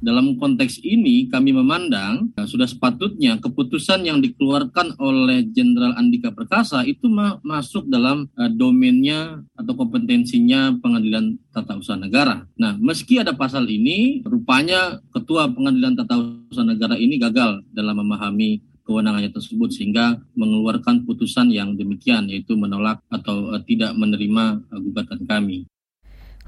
Dalam 0.02 0.34
konteks 0.34 0.82
ini 0.82 1.30
kami 1.30 1.54
memandang 1.54 2.34
ya, 2.34 2.42
sudah 2.42 2.66
sepatutnya 2.66 3.38
keputusan 3.38 4.02
yang 4.02 4.18
dikeluarkan 4.18 4.98
oleh 4.98 5.46
Jenderal 5.54 5.94
Andika 5.94 6.34
Perkasa 6.34 6.82
itu 6.82 7.06
ma 7.06 7.38
masuk 7.46 7.86
dalam 7.86 8.26
uh, 8.34 8.50
domainnya 8.50 9.46
atau 9.54 9.78
kompetensinya 9.78 10.74
Pengadilan 10.82 11.38
Tata 11.54 11.78
Usaha 11.78 11.94
Negara. 11.94 12.42
Nah, 12.58 12.74
meski 12.82 13.22
ada 13.22 13.30
pasal 13.30 13.70
ini, 13.70 14.26
rupanya 14.26 14.98
Ketua 15.14 15.46
Pengadilan 15.46 15.94
Tata 15.94 16.18
Usaha 16.50 16.66
Negara 16.66 16.98
ini 16.98 17.22
gagal 17.22 17.62
dalam 17.70 18.02
memahami 18.02 18.58
kewenangannya 18.82 19.30
tersebut 19.30 19.70
sehingga 19.70 20.18
mengeluarkan 20.34 21.06
putusan 21.06 21.54
yang 21.54 21.78
demikian 21.78 22.26
yaitu 22.26 22.58
menolak 22.58 22.98
atau 23.06 23.54
uh, 23.54 23.62
tidak 23.62 23.94
menerima 23.94 24.66
uh, 24.66 24.80
gugatan 24.82 25.22
kami. 25.30 25.70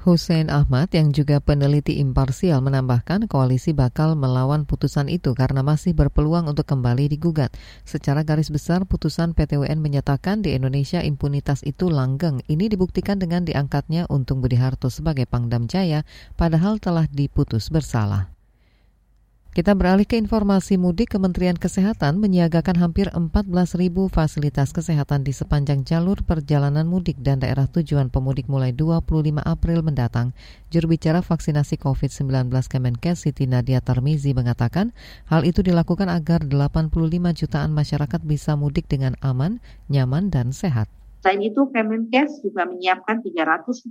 Hussein 0.05 0.53
Ahmad 0.53 0.93
yang 0.93 1.09
juga 1.09 1.41
peneliti 1.41 1.97
imparsial 1.97 2.61
menambahkan 2.61 3.25
koalisi 3.25 3.73
bakal 3.73 4.13
melawan 4.13 4.61
putusan 4.69 5.09
itu 5.09 5.33
karena 5.33 5.65
masih 5.65 5.97
berpeluang 5.97 6.45
untuk 6.45 6.69
kembali 6.69 7.09
digugat. 7.09 7.49
Secara 7.89 8.21
garis 8.21 8.53
besar 8.53 8.85
putusan 8.85 9.33
PTWN 9.33 9.81
menyatakan 9.81 10.45
di 10.45 10.53
Indonesia 10.53 11.01
impunitas 11.01 11.65
itu 11.65 11.89
langgeng. 11.89 12.45
Ini 12.45 12.69
dibuktikan 12.69 13.17
dengan 13.17 13.49
diangkatnya 13.49 14.05
Untung 14.13 14.45
Budi 14.45 14.61
Harto 14.61 14.93
sebagai 14.93 15.25
Pangdam 15.25 15.65
Jaya 15.65 16.05
padahal 16.37 16.77
telah 16.77 17.09
diputus 17.09 17.73
bersalah. 17.73 18.34
Kita 19.55 19.71
beralih 19.71 20.03
ke 20.03 20.19
informasi 20.19 20.75
mudik. 20.75 21.15
Kementerian 21.15 21.55
Kesehatan 21.55 22.19
menyiagakan 22.19 22.75
hampir 22.75 23.07
14.000 23.15 23.87
fasilitas 24.11 24.75
kesehatan 24.75 25.23
di 25.23 25.31
sepanjang 25.31 25.87
jalur 25.87 26.19
perjalanan 26.27 26.83
mudik 26.83 27.15
dan 27.23 27.39
daerah 27.39 27.63
tujuan 27.63 28.11
pemudik 28.11 28.51
mulai 28.51 28.75
25 28.75 29.15
April 29.47 29.79
mendatang. 29.79 30.35
Juru 30.75 30.99
bicara 30.99 31.23
vaksinasi 31.23 31.79
COVID-19 31.79 32.51
Kemenkes 32.67 33.23
Siti 33.23 33.47
Nadia 33.47 33.79
Tarmizi 33.79 34.35
mengatakan 34.35 34.91
hal 35.31 35.47
itu 35.47 35.63
dilakukan 35.63 36.11
agar 36.11 36.43
85 36.43 36.91
jutaan 37.31 37.71
masyarakat 37.71 38.27
bisa 38.27 38.59
mudik 38.59 38.91
dengan 38.91 39.15
aman, 39.23 39.63
nyaman, 39.87 40.35
dan 40.35 40.51
sehat. 40.51 40.91
Selain 41.25 41.41
itu, 41.41 41.65
Kemenkes 41.73 42.45
juga 42.45 42.69
menyiapkan 42.69 43.17
340 43.25 43.89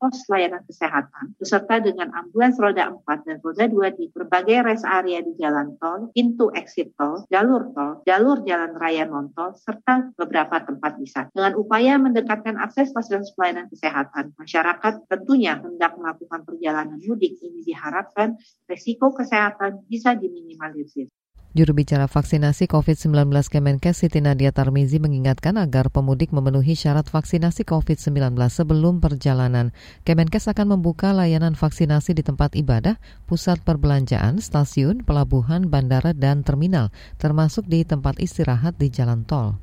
pos 0.00 0.16
layanan 0.32 0.64
kesehatan 0.64 1.36
beserta 1.36 1.76
dengan 1.76 2.08
ambulans 2.16 2.56
roda 2.56 2.88
4 3.04 3.28
dan 3.28 3.36
roda 3.44 3.68
2 3.68 4.00
di 4.00 4.08
berbagai 4.08 4.64
rest 4.64 4.88
area 4.88 5.20
di 5.20 5.36
jalan 5.36 5.76
tol, 5.76 6.08
pintu 6.16 6.48
exit 6.56 6.96
tol, 6.96 7.28
jalur 7.28 7.68
tol, 7.76 8.00
jalur 8.08 8.40
jalan 8.48 8.72
raya 8.80 9.04
non-tol, 9.04 9.52
serta 9.60 10.08
beberapa 10.16 10.56
tempat 10.64 10.96
wisata. 10.96 11.28
Dengan 11.36 11.52
upaya 11.60 12.00
mendekatkan 12.00 12.56
akses 12.56 12.96
fasilitas 12.96 13.28
pelayanan 13.36 13.68
kesehatan, 13.68 14.32
masyarakat 14.40 15.04
tentunya 15.04 15.60
hendak 15.60 16.00
melakukan 16.00 16.48
perjalanan 16.48 16.96
mudik 16.96 17.36
ini 17.44 17.60
diharapkan 17.60 18.40
resiko 18.64 19.12
kesehatan 19.12 19.84
bisa 19.84 20.16
diminimalisir. 20.16 21.12
Juru 21.50 21.74
bicara 21.74 22.06
vaksinasi 22.06 22.70
COVID-19 22.70 23.26
Kemenkes 23.50 24.06
Siti 24.06 24.22
Nadia 24.22 24.54
Tarmizi 24.54 25.02
mengingatkan 25.02 25.58
agar 25.58 25.90
pemudik 25.90 26.30
memenuhi 26.30 26.78
syarat 26.78 27.10
vaksinasi 27.10 27.66
COVID-19 27.66 28.38
sebelum 28.46 29.02
perjalanan. 29.02 29.74
Kemenkes 30.06 30.46
akan 30.46 30.78
membuka 30.78 31.10
layanan 31.10 31.58
vaksinasi 31.58 32.14
di 32.14 32.22
tempat 32.22 32.54
ibadah, 32.54 33.02
pusat 33.26 33.58
perbelanjaan, 33.66 34.38
stasiun, 34.38 35.02
pelabuhan, 35.02 35.66
bandara, 35.66 36.14
dan 36.14 36.46
terminal, 36.46 36.94
termasuk 37.18 37.66
di 37.66 37.82
tempat 37.82 38.22
istirahat 38.22 38.78
di 38.78 38.86
jalan 38.86 39.26
tol. 39.26 39.58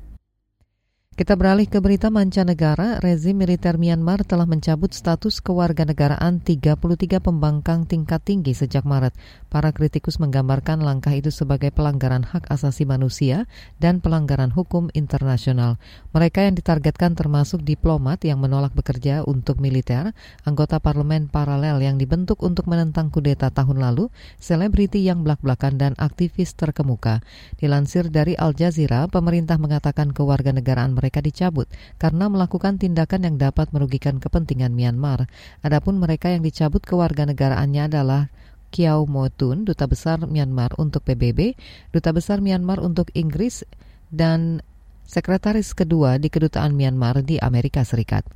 Kita 1.18 1.34
beralih 1.34 1.66
ke 1.66 1.82
berita 1.82 2.14
mancanegara, 2.14 3.02
rezim 3.02 3.34
militer 3.34 3.74
Myanmar 3.74 4.22
telah 4.22 4.46
mencabut 4.46 4.94
status 4.94 5.42
kewarganegaraan 5.42 6.38
33 6.38 6.78
pembangkang 7.18 7.90
tingkat 7.90 8.22
tinggi 8.22 8.54
sejak 8.54 8.86
Maret. 8.86 9.18
Para 9.50 9.74
kritikus 9.74 10.22
menggambarkan 10.22 10.78
langkah 10.78 11.10
itu 11.10 11.34
sebagai 11.34 11.74
pelanggaran 11.74 12.22
hak 12.22 12.46
asasi 12.54 12.86
manusia 12.86 13.50
dan 13.82 13.98
pelanggaran 13.98 14.54
hukum 14.54 14.94
internasional. 14.94 15.82
Mereka 16.14 16.46
yang 16.46 16.54
ditargetkan 16.54 17.18
termasuk 17.18 17.66
diplomat 17.66 18.22
yang 18.22 18.38
menolak 18.38 18.70
bekerja 18.78 19.26
untuk 19.26 19.58
militer, 19.58 20.14
anggota 20.46 20.78
parlemen 20.78 21.26
paralel 21.26 21.82
yang 21.82 21.98
dibentuk 21.98 22.46
untuk 22.46 22.70
menentang 22.70 23.10
kudeta 23.10 23.50
tahun 23.50 23.82
lalu, 23.82 24.06
selebriti 24.38 25.02
yang 25.02 25.26
belak-belakan 25.26 25.82
dan 25.82 25.92
aktivis 25.98 26.54
terkemuka. 26.54 27.26
Dilansir 27.58 28.06
dari 28.06 28.38
Al 28.38 28.54
Jazeera, 28.54 29.10
pemerintah 29.10 29.58
mengatakan 29.58 30.14
kewarganegaraan 30.14 30.94
mereka 30.94 31.07
mereka 31.08 31.24
dicabut 31.24 31.64
karena 31.96 32.28
melakukan 32.28 32.76
tindakan 32.76 33.24
yang 33.24 33.36
dapat 33.40 33.72
merugikan 33.72 34.20
kepentingan 34.20 34.76
Myanmar. 34.76 35.24
Adapun 35.64 35.96
mereka 35.96 36.28
yang 36.28 36.44
dicabut 36.44 36.84
kewarganegaraannya 36.84 37.88
adalah 37.88 38.28
Kiau 38.68 39.08
Motun, 39.08 39.64
Duta 39.64 39.88
Besar 39.88 40.20
Myanmar 40.28 40.76
untuk 40.76 41.00
PBB, 41.08 41.56
Duta 41.96 42.12
Besar 42.12 42.44
Myanmar 42.44 42.84
untuk 42.84 43.08
Inggris, 43.16 43.64
dan 44.12 44.60
Sekretaris 45.08 45.72
kedua 45.72 46.20
di 46.20 46.28
Kedutaan 46.28 46.76
Myanmar 46.76 47.24
di 47.24 47.40
Amerika 47.40 47.80
Serikat. 47.80 48.28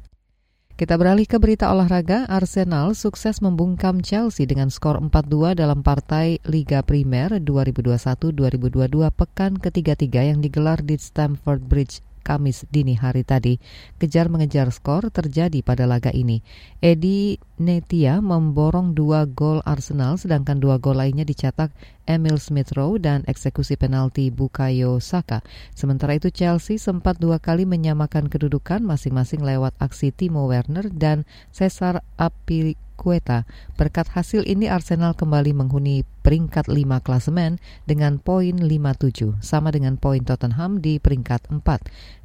Kita 0.72 0.96
beralih 0.96 1.28
ke 1.28 1.36
berita 1.36 1.68
olahraga. 1.68 2.24
Arsenal 2.32 2.96
sukses 2.96 3.44
membungkam 3.44 4.00
Chelsea 4.00 4.48
dengan 4.48 4.72
skor 4.72 4.96
4-2 4.96 5.60
dalam 5.60 5.84
partai 5.84 6.40
Liga 6.48 6.80
Primer 6.80 7.36
2021-2022 7.44 8.88
pekan 9.12 9.60
ketiga-tiga 9.60 10.24
yang 10.24 10.40
digelar 10.40 10.80
di 10.80 10.96
Stamford 10.96 11.60
Bridge 11.68 12.00
Kamis 12.22 12.64
dini 12.70 12.94
hari 12.94 13.26
tadi. 13.26 13.58
Kejar 13.98 14.30
mengejar 14.30 14.70
skor 14.70 15.10
terjadi 15.10 15.60
pada 15.60 15.84
laga 15.84 16.14
ini. 16.14 16.40
Edi 16.78 17.36
Netia 17.58 18.18
memborong 18.18 18.94
dua 18.94 19.26
gol 19.26 19.62
Arsenal 19.62 20.18
sedangkan 20.18 20.58
dua 20.58 20.78
gol 20.82 20.98
lainnya 20.98 21.22
dicetak 21.22 21.70
Emil 22.06 22.38
Smith 22.38 22.74
Rowe 22.74 22.98
dan 22.98 23.22
eksekusi 23.26 23.78
penalti 23.78 24.30
Bukayo 24.30 24.98
Saka. 24.98 25.42
Sementara 25.74 26.18
itu 26.18 26.30
Chelsea 26.34 26.78
sempat 26.78 27.22
dua 27.22 27.38
kali 27.38 27.62
menyamakan 27.66 28.26
kedudukan 28.26 28.82
masing-masing 28.82 29.42
lewat 29.42 29.74
aksi 29.78 30.10
Timo 30.10 30.50
Werner 30.50 30.90
dan 30.90 31.22
Cesar 31.54 32.02
Api 32.18 32.74
Kueta. 33.02 33.42
Berkat 33.74 34.14
hasil 34.14 34.46
ini 34.46 34.70
Arsenal 34.70 35.18
kembali 35.18 35.50
menghuni 35.50 36.06
peringkat 36.22 36.70
5 36.70 37.02
klasemen 37.02 37.58
dengan 37.82 38.22
poin 38.22 38.54
57, 38.54 39.42
sama 39.42 39.74
dengan 39.74 39.98
poin 39.98 40.22
Tottenham 40.22 40.78
di 40.78 41.02
peringkat 41.02 41.50
4. 41.50 41.66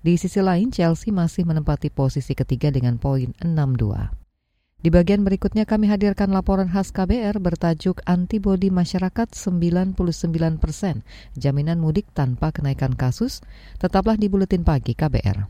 Di 0.06 0.14
sisi 0.22 0.38
lain, 0.38 0.70
Chelsea 0.70 1.10
masih 1.10 1.50
menempati 1.50 1.90
posisi 1.90 2.38
ketiga 2.38 2.70
dengan 2.70 3.02
poin 3.02 3.34
62. 3.42 4.28
Di 4.78 4.94
bagian 4.94 5.26
berikutnya 5.26 5.66
kami 5.66 5.90
hadirkan 5.90 6.30
laporan 6.30 6.70
khas 6.70 6.94
KBR 6.94 7.42
bertajuk 7.42 8.06
Antibodi 8.06 8.70
Masyarakat 8.70 9.34
99 9.34 9.98
persen, 10.62 11.02
jaminan 11.34 11.82
mudik 11.82 12.06
tanpa 12.14 12.54
kenaikan 12.54 12.94
kasus. 12.94 13.42
Tetaplah 13.82 14.22
di 14.22 14.30
Buletin 14.30 14.62
Pagi 14.62 14.94
KBR. 14.94 15.50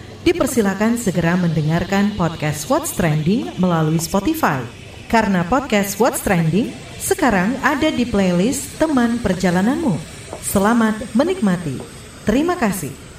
dipersilakan 0.21 1.01
segera 1.01 1.33
mendengarkan 1.33 2.13
podcast 2.13 2.69
What's 2.69 2.93
Trending 2.93 3.57
melalui 3.57 3.97
Spotify. 3.97 4.61
Karena 5.09 5.41
podcast 5.43 5.97
What's 5.97 6.21
Trending 6.21 6.71
sekarang 7.01 7.57
ada 7.65 7.89
di 7.89 8.05
playlist 8.05 8.77
teman 8.77 9.17
perjalananmu. 9.19 9.97
Selamat 10.45 11.01
menikmati. 11.17 11.81
Terima 12.23 12.53
kasih. 12.53 13.10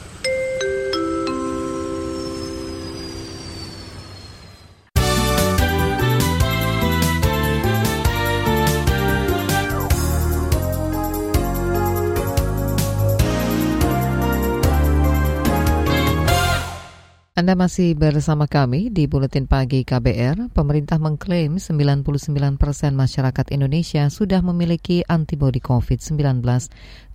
Anda 17.43 17.59
masih 17.59 17.99
bersama 17.99 18.47
kami 18.47 18.87
di 18.87 19.11
Buletin 19.11 19.51
Pagi 19.51 19.83
KBR. 19.83 20.55
Pemerintah 20.55 21.03
mengklaim 21.03 21.59
99 21.59 22.07
persen 22.55 22.95
masyarakat 22.95 23.51
Indonesia 23.51 24.07
sudah 24.15 24.47
memiliki 24.47 25.03
antibodi 25.11 25.59
COVID-19. 25.59 26.39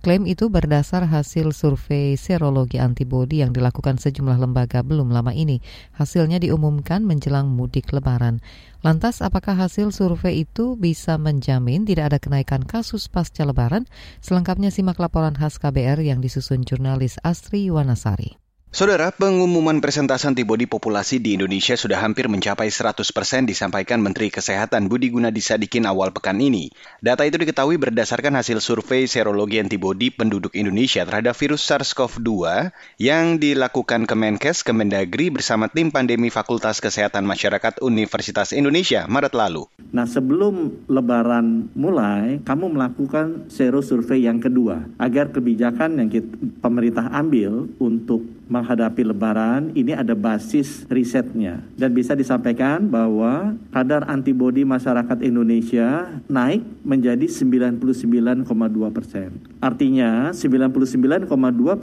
Klaim 0.04 0.28
itu 0.28 0.52
berdasar 0.52 1.08
hasil 1.08 1.56
survei 1.56 2.12
serologi 2.20 2.76
antibodi 2.76 3.40
yang 3.40 3.56
dilakukan 3.56 3.96
sejumlah 3.96 4.36
lembaga 4.36 4.84
belum 4.84 5.08
lama 5.08 5.32
ini. 5.32 5.64
Hasilnya 5.96 6.44
diumumkan 6.44 7.08
menjelang 7.08 7.48
mudik 7.48 7.88
lebaran. 7.96 8.44
Lantas, 8.84 9.24
apakah 9.24 9.56
hasil 9.56 9.96
survei 9.96 10.44
itu 10.44 10.76
bisa 10.76 11.16
menjamin 11.16 11.88
tidak 11.88 12.12
ada 12.12 12.18
kenaikan 12.20 12.68
kasus 12.68 13.08
pasca 13.08 13.48
lebaran? 13.48 13.88
Selengkapnya 14.20 14.68
simak 14.68 15.00
laporan 15.00 15.32
khas 15.32 15.56
KBR 15.56 16.04
yang 16.04 16.20
disusun 16.20 16.68
jurnalis 16.68 17.16
Astri 17.24 17.72
Yuwanasari. 17.72 18.47
Saudara, 18.68 19.08
pengumuman 19.08 19.80
presentasi 19.80 20.28
antibodi 20.28 20.68
populasi 20.68 21.24
di 21.24 21.40
Indonesia 21.40 21.72
sudah 21.72 22.04
hampir 22.04 22.28
mencapai 22.28 22.68
100% 22.68 23.00
disampaikan 23.48 23.96
Menteri 23.96 24.28
Kesehatan 24.28 24.92
Budi 24.92 25.08
Gunadi 25.08 25.40
Sadikin 25.40 25.88
awal 25.88 26.12
pekan 26.12 26.36
ini. 26.36 26.68
Data 27.00 27.24
itu 27.24 27.40
diketahui 27.40 27.80
berdasarkan 27.80 28.36
hasil 28.36 28.60
survei 28.60 29.08
serologi 29.08 29.56
antibodi 29.56 30.12
penduduk 30.12 30.52
Indonesia 30.52 31.00
terhadap 31.08 31.32
virus 31.40 31.64
SARS-CoV-2 31.64 32.28
yang 33.00 33.40
dilakukan 33.40 34.04
Kemenkes 34.04 34.60
Kemendagri 34.60 35.32
bersama 35.32 35.72
tim 35.72 35.88
pandemi 35.88 36.28
Fakultas 36.28 36.84
Kesehatan 36.84 37.24
Masyarakat 37.24 37.80
Universitas 37.80 38.52
Indonesia 38.52 39.08
Maret 39.08 39.32
lalu. 39.32 39.64
Nah, 39.96 40.04
sebelum 40.04 40.84
lebaran 40.92 41.72
mulai, 41.72 42.44
kamu 42.44 42.76
melakukan 42.76 43.48
sero 43.48 43.80
survei 43.80 44.28
yang 44.28 44.44
kedua 44.44 44.84
agar 45.00 45.32
kebijakan 45.32 46.04
yang 46.04 46.12
kita, 46.12 46.36
pemerintah 46.60 47.08
ambil 47.16 47.64
untuk 47.80 48.37
menghadapi 48.48 49.04
lebaran 49.04 49.70
ini 49.76 49.92
ada 49.92 50.16
basis 50.16 50.88
risetnya 50.88 51.60
dan 51.76 51.92
bisa 51.92 52.16
disampaikan 52.16 52.88
bahwa 52.88 53.54
kadar 53.70 54.08
antibodi 54.08 54.64
masyarakat 54.64 55.20
Indonesia 55.20 56.08
naik 56.26 56.64
menjadi 56.82 57.28
99,2 57.28 58.48
persen. 58.90 59.30
Artinya 59.58 60.30
99,2 60.30 61.26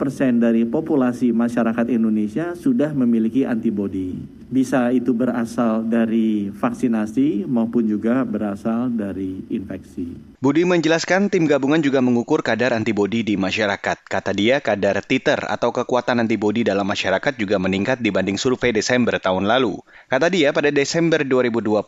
persen 0.00 0.40
dari 0.40 0.64
populasi 0.64 1.36
masyarakat 1.36 1.92
Indonesia 1.92 2.56
sudah 2.56 2.96
memiliki 2.96 3.44
antibodi. 3.44 4.16
Bisa 4.46 4.94
itu 4.94 5.10
berasal 5.10 5.84
dari 5.84 6.48
vaksinasi 6.54 7.44
maupun 7.44 7.84
juga 7.84 8.22
berasal 8.22 8.94
dari 8.94 9.42
infeksi. 9.50 10.36
Budi 10.38 10.62
menjelaskan 10.62 11.26
tim 11.26 11.50
gabungan 11.50 11.82
juga 11.82 11.98
mengukur 11.98 12.46
kadar 12.46 12.70
antibodi 12.70 13.26
di 13.26 13.34
masyarakat. 13.34 14.06
Kata 14.06 14.30
dia, 14.30 14.62
kadar 14.62 15.02
titer 15.02 15.42
atau 15.42 15.74
kekuatan 15.74 16.22
antibodi 16.22 16.62
dalam 16.62 16.86
masyarakat 16.86 17.34
juga 17.34 17.58
meningkat 17.58 17.98
dibanding 17.98 18.38
survei 18.38 18.70
Desember 18.70 19.18
tahun 19.18 19.50
lalu. 19.50 19.82
Kata 20.06 20.30
dia, 20.30 20.54
pada 20.54 20.70
Desember 20.70 21.26
2021, 21.26 21.82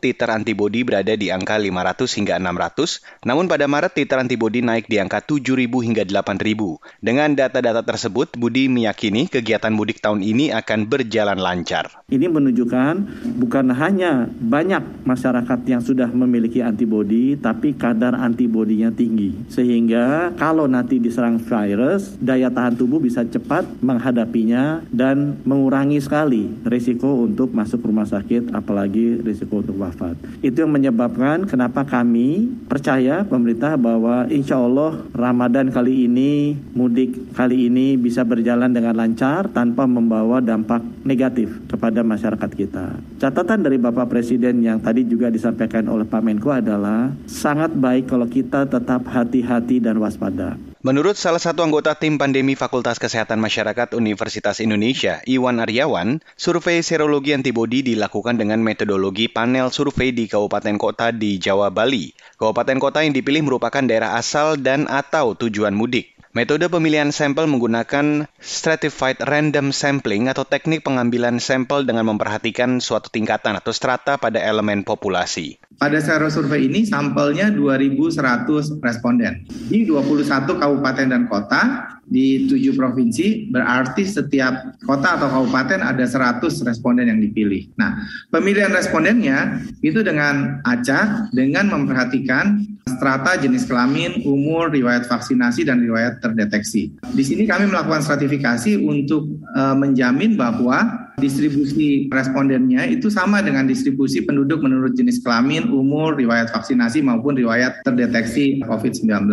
titer 0.00 0.32
antibodi 0.32 0.80
berada 0.88 1.12
di 1.12 1.28
angka 1.28 1.60
500 1.60 2.16
hingga 2.16 2.40
600, 2.40 3.04
namun 3.28 3.44
pada 3.52 3.68
Maret 3.68 3.92
titer 3.92 4.16
antibodi 4.16 4.64
naik 4.64 4.88
di 4.88 4.96
angka 4.96 5.11
7.000 5.20 5.68
hingga 5.68 6.06
8.000. 6.08 7.02
Dengan 7.04 7.34
data-data 7.36 7.84
tersebut, 7.84 8.32
Budi 8.38 8.70
meyakini 8.70 9.28
kegiatan 9.28 9.74
mudik 9.74 10.00
tahun 10.00 10.24
ini 10.24 10.54
akan 10.54 10.86
berjalan 10.88 11.36
lancar. 11.36 11.90
Ini 12.08 12.30
menunjukkan 12.30 12.94
bukan 13.42 13.66
hanya 13.74 14.30
banyak 14.30 15.04
masyarakat 15.04 15.58
yang 15.66 15.82
sudah 15.82 16.08
memiliki 16.08 16.62
antibodi, 16.62 17.34
tapi 17.36 17.74
kadar 17.74 18.14
antibodinya 18.14 18.94
tinggi. 18.94 19.34
Sehingga 19.50 20.32
kalau 20.38 20.70
nanti 20.70 21.02
diserang 21.02 21.42
virus, 21.42 22.14
daya 22.22 22.48
tahan 22.48 22.78
tubuh 22.78 23.02
bisa 23.02 23.26
cepat 23.26 23.66
menghadapinya 23.82 24.86
dan 24.94 25.42
mengurangi 25.42 25.98
sekali 25.98 26.46
risiko 26.62 27.26
untuk 27.26 27.50
masuk 27.50 27.82
rumah 27.82 28.06
sakit, 28.06 28.54
apalagi 28.54 29.18
risiko 29.20 29.58
untuk 29.60 29.76
wafat. 29.82 30.14
Itu 30.40 30.62
yang 30.62 30.72
menyebabkan 30.72 31.50
kenapa 31.50 31.82
kami 31.82 32.46
percaya 32.70 33.26
pemerintah 33.26 33.74
bahwa 33.74 34.30
insya 34.30 34.60
Allah 34.60 35.01
Ramadan 35.10 35.74
kali 35.74 36.06
ini, 36.06 36.54
mudik 36.72 37.34
kali 37.34 37.66
ini 37.66 37.98
bisa 37.98 38.22
berjalan 38.22 38.70
dengan 38.70 38.94
lancar 38.94 39.50
tanpa 39.50 39.84
membawa 39.84 40.38
dampak 40.38 40.80
negatif 41.02 41.50
kepada 41.66 42.06
masyarakat 42.06 42.50
kita. 42.54 42.86
Catatan 43.18 43.66
dari 43.66 43.76
Bapak 43.76 44.06
Presiden 44.06 44.62
yang 44.62 44.78
tadi 44.78 45.02
juga 45.02 45.28
disampaikan 45.28 45.90
oleh 45.90 46.06
Pak 46.06 46.22
Menko 46.22 46.54
adalah 46.54 47.12
sangat 47.28 47.74
baik 47.74 48.08
kalau 48.08 48.26
kita 48.26 48.66
tetap 48.66 49.04
hati-hati 49.06 49.78
dan 49.82 49.98
waspada. 49.98 50.71
Menurut 50.82 51.14
salah 51.14 51.38
satu 51.38 51.62
anggota 51.62 51.94
tim 51.94 52.18
pandemi 52.18 52.58
Fakultas 52.58 52.98
Kesehatan 52.98 53.38
Masyarakat 53.38 53.94
Universitas 53.94 54.58
Indonesia, 54.58 55.22
Iwan 55.30 55.62
Aryawan, 55.62 56.18
survei 56.34 56.82
serologi 56.82 57.30
antibodi 57.30 57.86
dilakukan 57.86 58.34
dengan 58.34 58.58
metodologi 58.58 59.30
panel 59.30 59.70
survei 59.70 60.10
di 60.10 60.26
kabupaten 60.26 60.74
kota 60.82 61.14
di 61.14 61.38
Jawa 61.38 61.70
Bali. 61.70 62.10
Kabupaten 62.34 62.82
kota 62.82 63.06
yang 63.06 63.14
dipilih 63.14 63.46
merupakan 63.46 63.86
daerah 63.86 64.18
asal 64.18 64.58
dan 64.58 64.90
atau 64.90 65.38
tujuan 65.38 65.70
mudik. 65.70 66.11
Metode 66.32 66.64
pemilihan 66.72 67.12
sampel 67.12 67.44
menggunakan 67.44 68.24
stratified 68.40 69.20
random 69.28 69.68
sampling 69.68 70.32
atau 70.32 70.48
teknik 70.48 70.80
pengambilan 70.80 71.36
sampel 71.36 71.84
dengan 71.84 72.08
memperhatikan 72.08 72.80
suatu 72.80 73.12
tingkatan 73.12 73.52
atau 73.52 73.68
strata 73.68 74.16
pada 74.16 74.40
elemen 74.40 74.80
populasi. 74.80 75.60
Pada 75.76 76.00
sero 76.00 76.32
survei 76.32 76.72
ini 76.72 76.88
sampelnya 76.88 77.52
2.100 77.52 78.80
responden 78.80 79.44
di 79.68 79.84
21 79.84 80.56
kabupaten 80.56 81.06
dan 81.12 81.28
kota 81.28 81.92
di 82.08 82.48
tujuh 82.48 82.80
provinsi 82.80 83.52
berarti 83.52 84.08
setiap 84.08 84.80
kota 84.88 85.20
atau 85.20 85.28
kabupaten 85.28 85.84
ada 85.84 86.04
100 86.08 86.48
responden 86.64 87.12
yang 87.12 87.20
dipilih. 87.20 87.68
Nah, 87.76 88.08
pemilihan 88.32 88.72
respondennya 88.72 89.60
itu 89.84 90.00
dengan 90.00 90.64
acak 90.64 91.28
dengan 91.36 91.68
memperhatikan 91.68 92.71
strata, 92.86 93.38
jenis 93.38 93.66
kelamin, 93.66 94.22
umur, 94.26 94.70
riwayat 94.70 95.06
vaksinasi, 95.06 95.66
dan 95.66 95.82
riwayat 95.82 96.22
terdeteksi. 96.22 96.94
Di 97.14 97.22
sini 97.26 97.46
kami 97.46 97.70
melakukan 97.70 98.02
stratifikasi 98.02 98.78
untuk 98.78 99.26
uh, 99.54 99.74
menjamin 99.74 100.34
bahwa 100.34 101.10
distribusi 101.18 102.10
respondennya 102.10 102.88
itu 102.88 103.06
sama 103.12 103.44
dengan 103.44 103.68
distribusi 103.68 104.24
penduduk 104.24 104.62
menurut 104.64 104.94
jenis 104.98 105.22
kelamin, 105.22 105.70
umur, 105.70 106.18
riwayat 106.18 106.50
vaksinasi 106.50 107.02
maupun 107.04 107.38
riwayat 107.38 107.82
terdeteksi 107.86 108.62
COVID-19. 108.66 109.30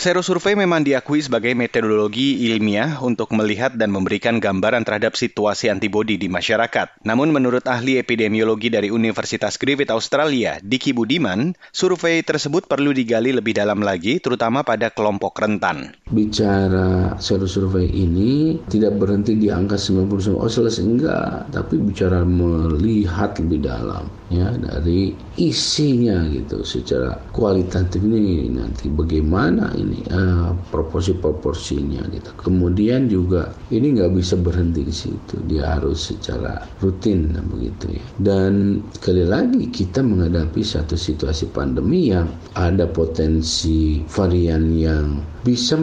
Sero 0.00 0.24
survei 0.24 0.56
memang 0.56 0.80
diakui 0.80 1.20
sebagai 1.20 1.52
metodologi 1.52 2.48
ilmiah 2.48 3.04
untuk 3.04 3.36
melihat 3.36 3.76
dan 3.76 3.92
memberikan 3.92 4.40
gambaran 4.40 4.80
terhadap 4.80 5.12
situasi 5.12 5.68
antibodi 5.68 6.16
di 6.16 6.24
masyarakat. 6.24 7.04
Namun 7.04 7.28
menurut 7.28 7.68
ahli 7.68 8.00
epidemiologi 8.00 8.72
dari 8.72 8.88
Universitas 8.88 9.60
Griffith 9.60 9.92
Australia, 9.92 10.56
Diki 10.64 10.96
Budiman, 10.96 11.52
survei 11.68 12.24
tersebut 12.24 12.64
perlu 12.64 12.96
digali 12.96 13.36
lebih 13.36 13.52
dalam 13.52 13.84
lagi 13.84 14.24
terutama 14.24 14.64
pada 14.64 14.88
kelompok 14.88 15.36
rentan. 15.36 15.92
Bicara 16.08 17.20
sero 17.20 17.44
survei 17.44 17.92
ini 17.92 18.56
tidak 18.72 18.96
berhenti 18.96 19.36
di 19.36 19.52
angka 19.52 19.76
90 19.76 20.32
oh 20.32 20.48
selesai 20.48 20.80
enggak, 20.80 21.52
tapi 21.52 21.76
bicara 21.76 22.24
melihat 22.24 23.36
lebih 23.36 23.68
dalam 23.68 24.08
ya 24.30 24.46
dari 24.54 25.10
isinya 25.42 26.22
gitu 26.30 26.62
secara 26.62 27.18
kualitatif 27.34 27.98
ini 27.98 28.46
nanti 28.54 28.86
bagaimana 28.86 29.74
ini 29.74 29.89
uh, 30.10 30.54
proporsi-proporsinya 30.70 32.06
gitu. 32.14 32.30
Kemudian 32.38 33.10
juga 33.10 33.50
ini 33.74 33.98
nggak 33.98 34.14
bisa 34.14 34.38
berhenti 34.38 34.86
di 34.86 34.94
situ. 34.94 35.34
Dia 35.50 35.78
harus 35.78 36.10
secara 36.10 36.62
rutin 36.78 37.34
begitu 37.50 37.98
ya. 37.98 38.04
Dan 38.22 38.84
sekali 38.94 39.26
lagi 39.26 39.66
kita 39.68 40.00
menghadapi 40.00 40.62
satu 40.62 40.94
situasi 40.94 41.50
pandemi 41.50 42.14
yang 42.14 42.30
ada 42.54 42.86
potensi 42.86 44.02
varian 44.06 44.70
yang 44.76 45.20
bisa 45.42 45.74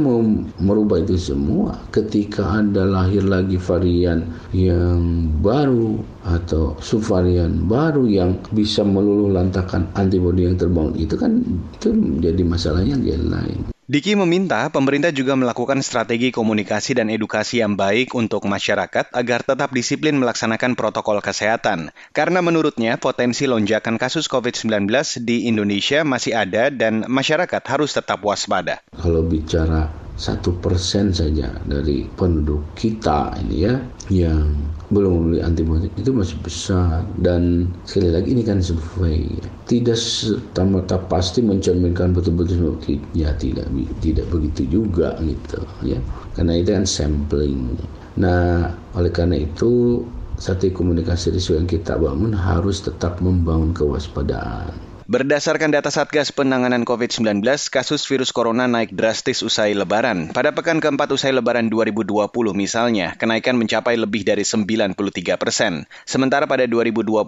merubah 0.61 1.01
itu 1.01 1.17
semua. 1.17 1.75
Ketika 1.89 2.61
ada 2.61 2.85
lahir 2.85 3.25
lagi 3.25 3.57
varian 3.57 4.29
yang 4.53 5.29
baru 5.41 5.97
atau 6.27 6.75
subvarian 6.83 7.65
baru 7.65 8.03
yang 8.05 8.37
bisa 8.51 8.83
meluluh 8.83 9.31
lantakan 9.31 9.87
antibodi 9.95 10.43
yang 10.43 10.59
terbangun 10.59 10.95
itu 10.99 11.15
kan 11.15 11.41
itu 11.73 11.89
menjadi 11.95 12.43
masalahnya 12.43 12.95
yang 12.99 13.25
lain. 13.31 13.76
Diki 13.87 14.19
meminta 14.19 14.67
pemerintah 14.67 15.15
juga 15.15 15.39
melakukan 15.39 15.79
strategi 15.79 16.27
komunikasi 16.27 16.99
dan 16.99 17.07
edukasi 17.07 17.63
yang 17.63 17.79
baik 17.79 18.19
untuk 18.19 18.43
masyarakat 18.43 19.15
agar 19.15 19.47
tetap 19.47 19.71
disiplin 19.71 20.19
melaksanakan 20.19 20.75
protokol 20.75 21.23
kesehatan. 21.23 21.95
Karena 22.11 22.43
menurutnya 22.43 22.99
potensi 22.99 23.47
lonjakan 23.47 23.95
kasus 23.95 24.27
COVID-19 24.27 24.91
di 25.23 25.47
Indonesia 25.47 26.03
masih 26.03 26.35
ada 26.35 26.67
dan 26.67 27.07
masyarakat 27.07 27.63
harus 27.63 27.95
tetap 27.95 28.19
waspada. 28.27 28.83
Kalau 28.91 29.23
bicara 29.23 29.87
satu 30.19 30.59
persen 30.59 31.15
saja 31.15 31.55
dari 31.63 32.11
penduduk 32.11 32.75
kita 32.75 33.39
ini 33.39 33.55
ya 33.71 33.79
yang 34.11 34.51
belum 34.87 35.11
membeli 35.19 35.39
antibiotik. 35.43 35.91
Itu 35.99 36.15
masih 36.15 36.39
besar. 36.39 37.03
Dan 37.19 37.71
sekali 37.83 38.11
lagi 38.15 38.31
ini 38.31 38.43
kan 38.43 38.63
survei 38.63 39.27
tidak 39.67 39.99
serta 39.99 40.97
pasti 41.11 41.43
mencerminkan 41.43 42.15
betul-betul 42.15 42.79
ya 43.11 43.35
tidak 43.35 43.67
tidak 43.99 44.25
begitu 44.31 44.79
juga 44.79 45.19
gitu 45.19 45.59
ya. 45.83 45.99
Karena 46.35 46.53
itu 46.55 46.71
kan 46.71 46.85
sampling. 46.87 47.75
Nah 48.15 48.71
oleh 48.95 49.11
karena 49.11 49.43
itu 49.43 50.01
satu 50.37 50.69
komunikasi 50.69 51.33
risiko 51.33 51.57
yang 51.57 51.65
kita 51.65 51.97
bangun 51.97 52.31
harus 52.31 52.85
tetap 52.85 53.17
membangun 53.19 53.73
kewaspadaan 53.73 54.86
Berdasarkan 55.07 55.71
data 55.71 55.87
Satgas 55.87 56.35
Penanganan 56.35 56.83
COVID-19, 56.83 57.39
kasus 57.71 58.03
virus 58.11 58.35
corona 58.35 58.67
naik 58.67 58.91
drastis 58.91 59.39
usai 59.39 59.71
lebaran. 59.71 60.35
Pada 60.35 60.51
pekan 60.51 60.83
keempat 60.83 61.07
usai 61.15 61.31
lebaran 61.31 61.71
2020 61.71 62.27
misalnya, 62.51 63.15
kenaikan 63.15 63.55
mencapai 63.55 63.95
lebih 63.95 64.27
dari 64.27 64.43
93 64.43 64.99
persen. 65.39 65.87
Sementara 66.03 66.43
pada 66.43 66.67
2021, 66.67 67.23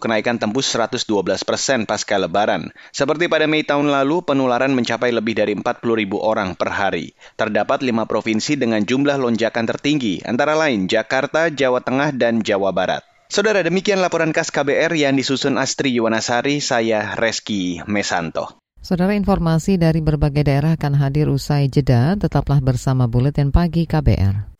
kenaikan 0.00 0.40
tembus 0.40 0.72
112 0.72 1.44
persen 1.44 1.84
pasca 1.84 2.16
lebaran. 2.16 2.72
Seperti 2.88 3.28
pada 3.28 3.44
Mei 3.44 3.68
tahun 3.68 3.92
lalu, 3.92 4.24
penularan 4.24 4.72
mencapai 4.72 5.12
lebih 5.12 5.36
dari 5.36 5.52
40 5.52 5.76
ribu 5.92 6.24
orang 6.24 6.56
per 6.56 6.72
hari. 6.72 7.12
Terdapat 7.36 7.84
lima 7.84 8.08
provinsi 8.08 8.56
dengan 8.56 8.80
jumlah 8.80 9.20
lonjakan 9.20 9.68
tertinggi, 9.68 10.24
antara 10.24 10.56
lain 10.56 10.88
Jakarta, 10.88 11.52
Jawa 11.52 11.84
Tengah, 11.84 12.16
dan 12.16 12.40
Jawa 12.40 12.72
Barat. 12.72 13.09
Saudara, 13.30 13.62
demikian 13.62 14.02
laporan 14.02 14.34
khas 14.34 14.50
KBR 14.50 14.90
yang 14.98 15.14
disusun 15.14 15.54
Astri 15.54 15.94
Yuwanasari, 15.94 16.58
saya 16.58 17.14
Reski 17.14 17.78
Mesanto. 17.86 18.58
Saudara 18.82 19.14
informasi 19.14 19.78
dari 19.78 20.02
berbagai 20.02 20.50
daerah 20.50 20.74
akan 20.74 20.98
hadir 20.98 21.30
usai 21.30 21.70
jeda, 21.70 22.18
tetaplah 22.18 22.58
bersama 22.58 23.06
Buletin 23.06 23.54
Pagi 23.54 23.86
KBR. 23.86 24.50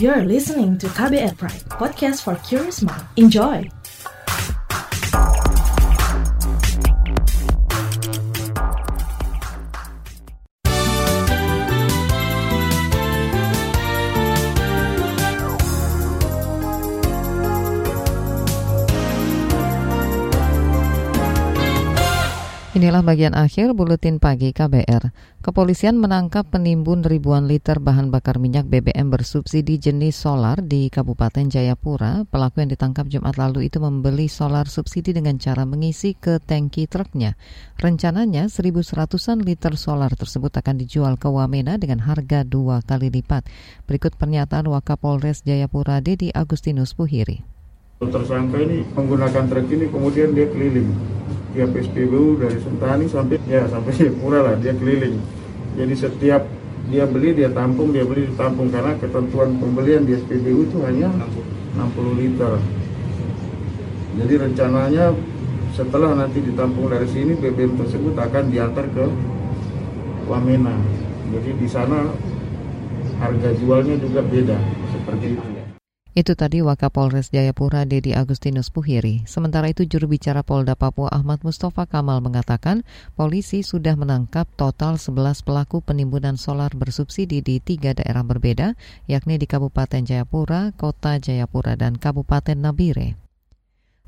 You're 0.00 0.24
listening 0.24 0.80
to 0.80 0.88
KBR 0.96 1.36
Pride, 1.36 1.68
podcast 1.76 2.24
for 2.24 2.40
curious 2.40 2.80
mind. 2.80 3.04
Enjoy! 3.20 3.81
Inilah 22.82 23.06
bagian 23.06 23.38
akhir 23.38 23.78
buletin 23.78 24.18
pagi 24.18 24.50
KBR. 24.50 25.14
Kepolisian 25.38 26.02
menangkap 26.02 26.50
penimbun 26.50 27.06
ribuan 27.06 27.46
liter 27.46 27.78
bahan 27.78 28.10
bakar 28.10 28.42
minyak 28.42 28.66
BBM 28.66 29.06
bersubsidi 29.06 29.78
jenis 29.78 30.18
solar 30.18 30.58
di 30.58 30.90
Kabupaten 30.90 31.46
Jayapura. 31.46 32.26
Pelaku 32.26 32.58
yang 32.58 32.74
ditangkap 32.74 33.06
Jumat 33.06 33.38
lalu 33.38 33.70
itu 33.70 33.78
membeli 33.78 34.26
solar 34.26 34.66
subsidi 34.66 35.14
dengan 35.14 35.38
cara 35.38 35.62
mengisi 35.62 36.18
ke 36.18 36.42
tangki 36.42 36.90
truknya. 36.90 37.38
Rencananya 37.78 38.50
1.100-an 38.50 39.46
liter 39.46 39.78
solar 39.78 40.10
tersebut 40.18 40.50
akan 40.50 40.82
dijual 40.82 41.14
ke 41.22 41.30
Wamena 41.30 41.78
dengan 41.78 42.02
harga 42.02 42.42
dua 42.42 42.82
kali 42.82 43.14
lipat. 43.14 43.46
Berikut 43.86 44.18
pernyataan 44.18 44.66
Wakapolres 44.66 45.46
Jayapura 45.46 46.02
Dedi 46.02 46.34
Agustinus 46.34 46.98
Puhiri. 46.98 47.61
Tersangka 48.02 48.58
ini 48.58 48.82
menggunakan 48.98 49.46
truk 49.46 49.70
ini 49.70 49.86
kemudian 49.86 50.34
dia 50.34 50.50
keliling 50.50 50.90
tiap 51.52 51.70
SPBU 51.76 52.40
dari 52.40 52.58
Sentani 52.58 53.06
sampai 53.06 53.36
ya 53.44 53.68
sampai 53.68 53.92
Jayapura 54.00 54.40
lah 54.42 54.54
dia 54.58 54.72
keliling. 54.74 55.20
Jadi 55.76 55.94
setiap 55.94 56.42
dia 56.90 57.04
beli 57.06 57.36
dia 57.36 57.48
tampung 57.52 57.94
dia 57.94 58.02
beli 58.02 58.26
ditampung 58.26 58.72
karena 58.72 58.98
ketentuan 58.98 59.54
pembelian 59.60 60.02
di 60.02 60.18
SPBU 60.18 60.66
itu 60.66 60.76
hanya 60.82 61.12
60 61.78 62.20
liter. 62.20 62.58
Jadi 64.12 64.34
rencananya 64.36 65.14
setelah 65.72 66.12
nanti 66.12 66.44
ditampung 66.44 66.92
dari 66.92 67.08
sini 67.08 67.32
BBM 67.32 67.80
tersebut 67.80 68.12
akan 68.12 68.44
diantar 68.52 68.84
ke 68.92 69.06
Wamena. 70.28 70.76
Jadi 71.32 71.50
di 71.56 71.68
sana 71.68 72.12
harga 73.16 73.50
jualnya 73.56 73.96
juga 73.96 74.20
beda 74.20 74.58
seperti 74.92 75.26
itu. 75.32 75.61
Itu 76.12 76.36
tadi 76.36 76.60
Wakapolres 76.60 77.32
Jayapura 77.32 77.88
Dedi 77.88 78.12
Agustinus 78.12 78.68
Puhiri. 78.68 79.24
Sementara 79.24 79.72
itu 79.72 79.88
juru 79.88 80.12
bicara 80.12 80.44
Polda 80.44 80.76
Papua 80.76 81.08
Ahmad 81.08 81.40
Mustafa 81.40 81.88
Kamal 81.88 82.20
mengatakan 82.20 82.84
polisi 83.16 83.64
sudah 83.64 83.96
menangkap 83.96 84.44
total 84.60 85.00
11 85.00 85.40
pelaku 85.40 85.80
penimbunan 85.80 86.36
solar 86.36 86.68
bersubsidi 86.76 87.40
di 87.40 87.64
tiga 87.64 87.96
daerah 87.96 88.20
berbeda, 88.28 88.76
yakni 89.08 89.40
di 89.40 89.48
Kabupaten 89.48 90.04
Jayapura, 90.04 90.76
Kota 90.76 91.16
Jayapura, 91.16 91.80
dan 91.80 91.96
Kabupaten 91.96 92.60
Nabire. 92.60 93.16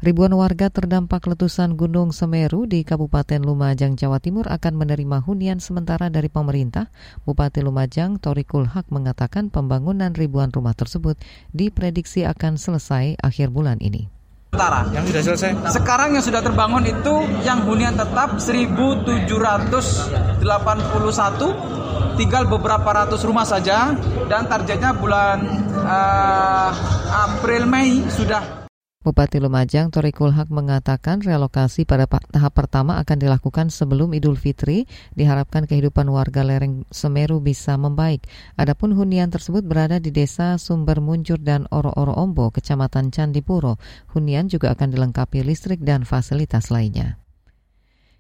Ribuan 0.04 0.36
warga 0.36 0.68
terdampak 0.68 1.24
letusan 1.24 1.80
Gunung 1.80 2.12
Semeru 2.12 2.68
di 2.68 2.84
Kabupaten 2.84 3.40
Lumajang, 3.40 3.96
Jawa 3.96 4.20
Timur 4.20 4.44
akan 4.52 4.76
menerima 4.76 5.24
hunian 5.24 5.64
sementara 5.64 6.12
dari 6.12 6.28
pemerintah. 6.28 6.92
Bupati 7.24 7.64
Lumajang, 7.64 8.20
Torikul 8.20 8.68
Hak 8.68 8.92
mengatakan 8.92 9.48
pembangunan 9.48 10.12
ribuan 10.12 10.52
rumah 10.52 10.76
tersebut 10.76 11.16
diprediksi 11.56 12.28
akan 12.28 12.60
selesai 12.60 13.16
akhir 13.16 13.48
bulan 13.48 13.80
ini. 13.80 14.12
Sementara 14.52 14.92
yang 14.92 15.08
sudah 15.08 15.22
selesai. 15.24 15.72
Sekarang 15.72 16.12
yang 16.12 16.20
sudah 16.20 16.44
terbangun 16.44 16.84
itu 16.84 17.24
yang 17.40 17.64
hunian 17.64 17.96
tetap 17.96 18.36
1781 18.36 19.24
tinggal 22.20 22.44
beberapa 22.44 22.92
ratus 22.92 23.24
rumah 23.24 23.48
saja 23.48 23.96
dan 24.28 24.44
targetnya 24.52 24.92
bulan 25.00 25.48
uh, 25.80 26.76
April 27.08 27.64
Mei 27.64 28.04
sudah 28.12 28.63
Bupati 29.04 29.36
Lumajang 29.36 29.92
Torikul 29.92 30.32
Hak 30.32 30.48
mengatakan 30.48 31.20
relokasi 31.20 31.84
pada 31.84 32.08
tahap 32.08 32.56
pertama 32.56 32.96
akan 33.04 33.20
dilakukan 33.20 33.68
sebelum 33.68 34.16
Idul 34.16 34.40
Fitri. 34.40 34.88
Diharapkan 35.12 35.68
kehidupan 35.68 36.08
warga 36.08 36.40
lereng 36.40 36.88
Semeru 36.88 37.44
bisa 37.44 37.76
membaik. 37.76 38.24
Adapun 38.56 38.96
hunian 38.96 39.28
tersebut 39.28 39.60
berada 39.60 40.00
di 40.00 40.08
desa 40.08 40.56
Sumber 40.56 41.04
Muncur 41.04 41.36
dan 41.36 41.68
Oro-Oro 41.68 42.16
Ombo, 42.16 42.48
Kecamatan 42.48 43.12
Candipuro. 43.12 43.76
Hunian 44.16 44.48
juga 44.48 44.72
akan 44.72 44.96
dilengkapi 44.96 45.44
listrik 45.44 45.84
dan 45.84 46.08
fasilitas 46.08 46.72
lainnya. 46.72 47.23